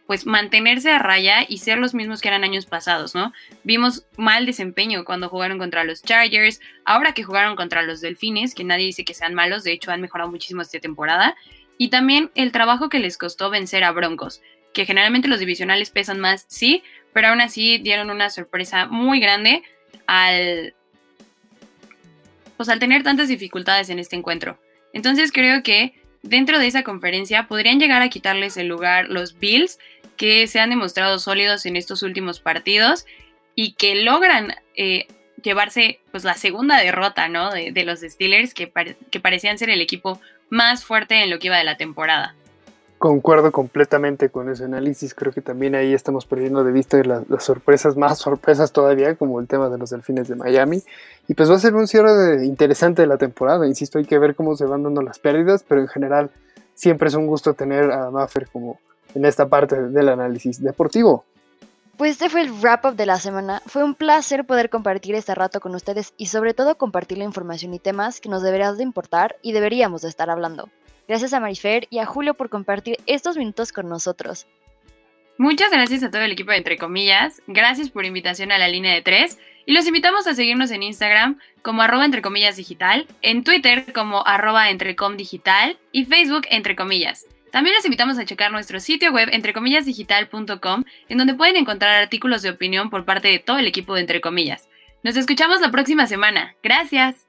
pues 0.08 0.26
mantenerse 0.26 0.92
a 0.92 1.00
raya 1.00 1.46
y 1.48 1.58
ser 1.58 1.78
los 1.78 1.94
mismos 1.94 2.22
que 2.22 2.28
eran 2.28 2.44
años 2.44 2.66
pasados, 2.66 3.16
¿no? 3.16 3.34
Vimos 3.64 4.06
mal 4.18 4.46
desempeño 4.46 5.04
cuando 5.04 5.30
jugaron 5.30 5.58
contra 5.58 5.84
los 5.84 6.04
Chargers, 6.04 6.62
ahora 6.86 7.14
que 7.14 7.24
jugaron 7.24 7.56
contra 7.56 7.82
los 7.82 8.02
Delfines, 8.02 8.54
que 8.54 8.64
nadie 8.64 8.86
dice 8.86 9.04
que 9.04 9.14
sean 9.14 9.34
malos, 9.34 9.64
de 9.64 9.72
hecho 9.72 9.92
han 9.92 10.02
mejorado 10.02 10.30
muchísimo 10.30 10.62
esta 10.62 10.80
temporada, 10.80 11.36
y 11.78 11.90
también 11.90 12.32
el 12.36 12.52
trabajo 12.52 12.90
que 12.90 13.00
les 13.00 13.18
costó 13.18 13.50
vencer 13.50 13.84
a 13.84 13.92
Broncos, 13.92 14.42
que 14.74 14.86
generalmente 14.86 15.28
los 15.28 15.40
divisionales 15.40 15.90
pesan 15.90 16.20
más, 16.20 16.46
sí, 16.48 16.84
pero 17.14 17.30
aún 17.30 17.42
así 17.42 17.78
dieron 17.80 18.10
una 18.10 18.30
sorpresa 18.30 18.86
muy 18.88 19.20
grande 19.20 19.64
al 20.06 20.76
pues 22.58 22.70
al 22.70 22.80
tener 22.80 23.04
tantas 23.04 23.28
dificultades 23.28 23.90
en 23.90 24.00
este 24.00 24.16
encuentro. 24.16 24.58
Entonces 24.94 25.32
creo 25.32 25.62
que 25.62 25.94
dentro 26.26 26.60
de 26.60 26.68
esa 26.68 26.84
conferencia 26.84 27.48
podrían 27.48 27.80
llegar 27.80 28.02
a 28.02 28.10
quitarles 28.10 28.58
el 28.58 28.68
lugar 28.68 29.10
los 29.10 29.40
Bills, 29.40 29.80
que 30.18 30.48
se 30.48 30.60
han 30.60 30.70
demostrado 30.70 31.20
sólidos 31.20 31.66
en 31.66 31.76
estos 31.76 32.04
últimos 32.04 32.40
partidos. 32.40 33.06
y 33.58 33.72
que 33.76 33.96
logran 34.04 34.54
eh, 34.76 35.08
llevarse 35.42 36.02
pues 36.12 36.26
la 36.26 36.34
segunda 36.34 36.78
derrota, 36.78 37.30
¿no? 37.30 37.52
De, 37.52 37.86
los 37.86 38.02
Steelers 38.02 38.54
que, 38.54 38.70
que 39.10 39.20
parecían 39.22 39.58
ser 39.58 39.70
el 39.70 39.80
equipo 39.80 40.20
más 40.50 40.84
fuerte 40.84 41.24
en 41.24 41.30
lo 41.30 41.40
que 41.40 41.48
iba 41.48 41.58
de 41.58 41.64
la 41.64 41.78
temporada. 41.78 42.36
Concuerdo 42.98 43.52
completamente 43.52 44.30
con 44.30 44.50
ese 44.50 44.64
análisis. 44.64 45.14
Creo 45.14 45.34
que 45.34 45.42
también 45.42 45.76
ahí 45.76 45.94
estamos 45.94 46.26
perdiendo 46.26 46.64
de 46.64 46.72
vista 46.72 46.98
las, 47.04 47.44
sorpresas, 47.44 47.98
más 47.98 48.20
sorpresas 48.20 48.72
todavía, 48.72 49.16
como 49.16 49.40
el 49.40 49.48
tema 49.48 49.70
de 49.70 49.78
los 49.78 49.90
delfines 49.90 50.30
de 50.30 50.36
Miami. 50.36 50.82
Y 51.28 51.34
pues 51.34 51.52
va 51.52 51.56
a 51.56 51.60
ser 51.60 51.76
un 51.76 51.88
cierre 51.88 52.46
interesante 52.46 53.02
de 53.02 53.08
la 53.08 53.18
temporada. 53.18 53.68
Insisto, 53.68 53.98
hay 53.98 54.06
que 54.06 54.18
ver 54.18 54.36
cómo 54.36 54.56
se 54.56 54.66
van 54.66 54.84
dando 54.84 55.02
las 55.02 55.20
pérdidas, 55.20 55.66
pero 55.68 55.82
en 55.82 55.88
general 55.88 56.32
siempre 56.74 57.10
es 57.10 57.16
un 57.16 57.28
gusto 57.28 57.54
tener 57.54 57.92
a 57.92 58.10
Maffer 58.12 58.48
como 58.48 58.80
en 59.14 59.26
esta 59.26 59.48
parte 59.48 59.90
del 59.90 60.10
análisis 60.10 60.62
deportivo. 60.62 61.26
Pues 61.98 62.12
este 62.12 62.30
fue 62.30 62.42
el 62.42 62.52
wrap 62.52 62.86
up 62.86 62.96
de 62.96 63.06
la 63.06 63.20
semana. 63.20 63.62
Fue 63.66 63.84
un 63.84 63.96
placer 63.96 64.46
poder 64.46 64.70
compartir 64.70 65.16
este 65.16 65.36
rato 65.36 65.60
con 65.60 65.76
ustedes 65.76 66.14
y 66.18 66.28
sobre 66.28 66.54
todo 66.54 66.78
compartir 66.78 67.18
la 67.18 67.24
información 67.24 67.74
y 67.74 67.80
temas 67.80 68.20
que 68.20 68.30
nos 68.30 68.42
deberían 68.42 68.78
de 68.78 68.84
importar 68.84 69.38
y 69.42 69.54
deberíamos 69.54 70.02
de 70.02 70.10
estar 70.10 70.30
hablando. 70.30 70.70
Gracias 71.08 71.34
a 71.34 71.40
Marifer 71.40 71.88
y 71.90 72.00
a 72.00 72.06
Julio 72.06 72.34
por 72.34 72.50
compartir 72.50 72.98
estos 73.06 73.38
minutos 73.38 73.72
con 73.72 73.88
nosotros. 73.90 74.48
Muchas 75.38 75.70
gracias 75.70 76.02
a 76.04 76.12
todo 76.12 76.22
el 76.22 76.32
equipo 76.32 76.52
de 76.52 76.58
Entre 76.58 76.78
Comillas, 76.78 77.42
gracias 77.48 77.90
por 77.90 78.06
invitación 78.06 78.52
a 78.52 78.58
la 78.58 78.70
línea 78.70 78.94
de 78.94 79.02
tres 79.02 79.38
y 79.66 79.74
los 79.74 79.86
invitamos 79.86 80.28
a 80.28 80.34
seguirnos 80.34 80.72
en 80.72 80.84
Instagram 80.84 81.40
como 81.62 81.82
arroba 81.82 82.06
entre 82.06 82.22
comillas 82.22 82.56
digital, 82.56 83.08
en 83.22 83.44
Twitter 83.44 83.92
como 83.94 84.26
arroba 84.26 84.70
entrecom 84.70 85.18
digital 85.18 85.78
y 85.92 86.06
Facebook 86.06 86.48
entre 86.50 86.76
comillas. 86.76 87.26
También 87.52 87.76
les 87.76 87.86
invitamos 87.86 88.18
a 88.18 88.26
checar 88.26 88.52
nuestro 88.52 88.80
sitio 88.80 89.12
web 89.12 89.30
entrecomillasdigital.com 89.32 90.84
en 91.10 91.18
donde 91.18 91.36
pueden 91.36 91.58
encontrar 91.58 92.02
artículos 92.02 92.42
de 92.42 92.50
opinión 92.50 92.90
por 92.90 93.06
parte 93.06 93.30
de 93.30 93.40
todo 93.40 93.58
el 93.58 93.68
equipo 93.68 93.96
de 93.96 94.02
Entre 94.02 94.20
Comillas. 94.20 94.68
Nos 95.04 95.16
escuchamos 95.16 95.62
la 95.62 95.72
próxima 95.72 96.06
semana. 96.06 96.56
Gracias. 96.62 97.25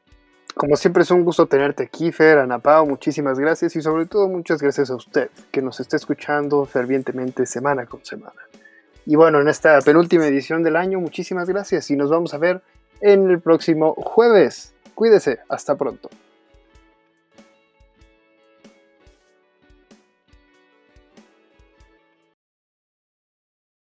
Como 0.56 0.74
siempre 0.76 1.02
es 1.02 1.10
un 1.10 1.22
gusto 1.22 1.44
tenerte 1.44 1.82
aquí, 1.82 2.10
Fer, 2.12 2.38
Ana 2.38 2.58
Pao, 2.58 2.86
muchísimas 2.86 3.38
gracias 3.38 3.76
y 3.76 3.82
sobre 3.82 4.06
todo 4.06 4.26
muchas 4.26 4.62
gracias 4.62 4.88
a 4.88 4.94
usted 4.94 5.28
que 5.50 5.60
nos 5.60 5.80
está 5.80 5.96
escuchando 5.96 6.64
fervientemente 6.64 7.44
semana 7.44 7.84
con 7.84 8.02
semana. 8.02 8.40
Y 9.04 9.16
bueno, 9.16 9.38
en 9.38 9.48
esta 9.48 9.78
penúltima 9.82 10.26
edición 10.26 10.62
del 10.62 10.76
año, 10.76 10.98
muchísimas 10.98 11.46
gracias 11.46 11.90
y 11.90 11.96
nos 11.96 12.08
vamos 12.08 12.32
a 12.32 12.38
ver 12.38 12.62
en 13.02 13.28
el 13.28 13.38
próximo 13.38 13.92
jueves. 13.96 14.72
Cuídese, 14.94 15.40
hasta 15.50 15.76
pronto. 15.76 16.08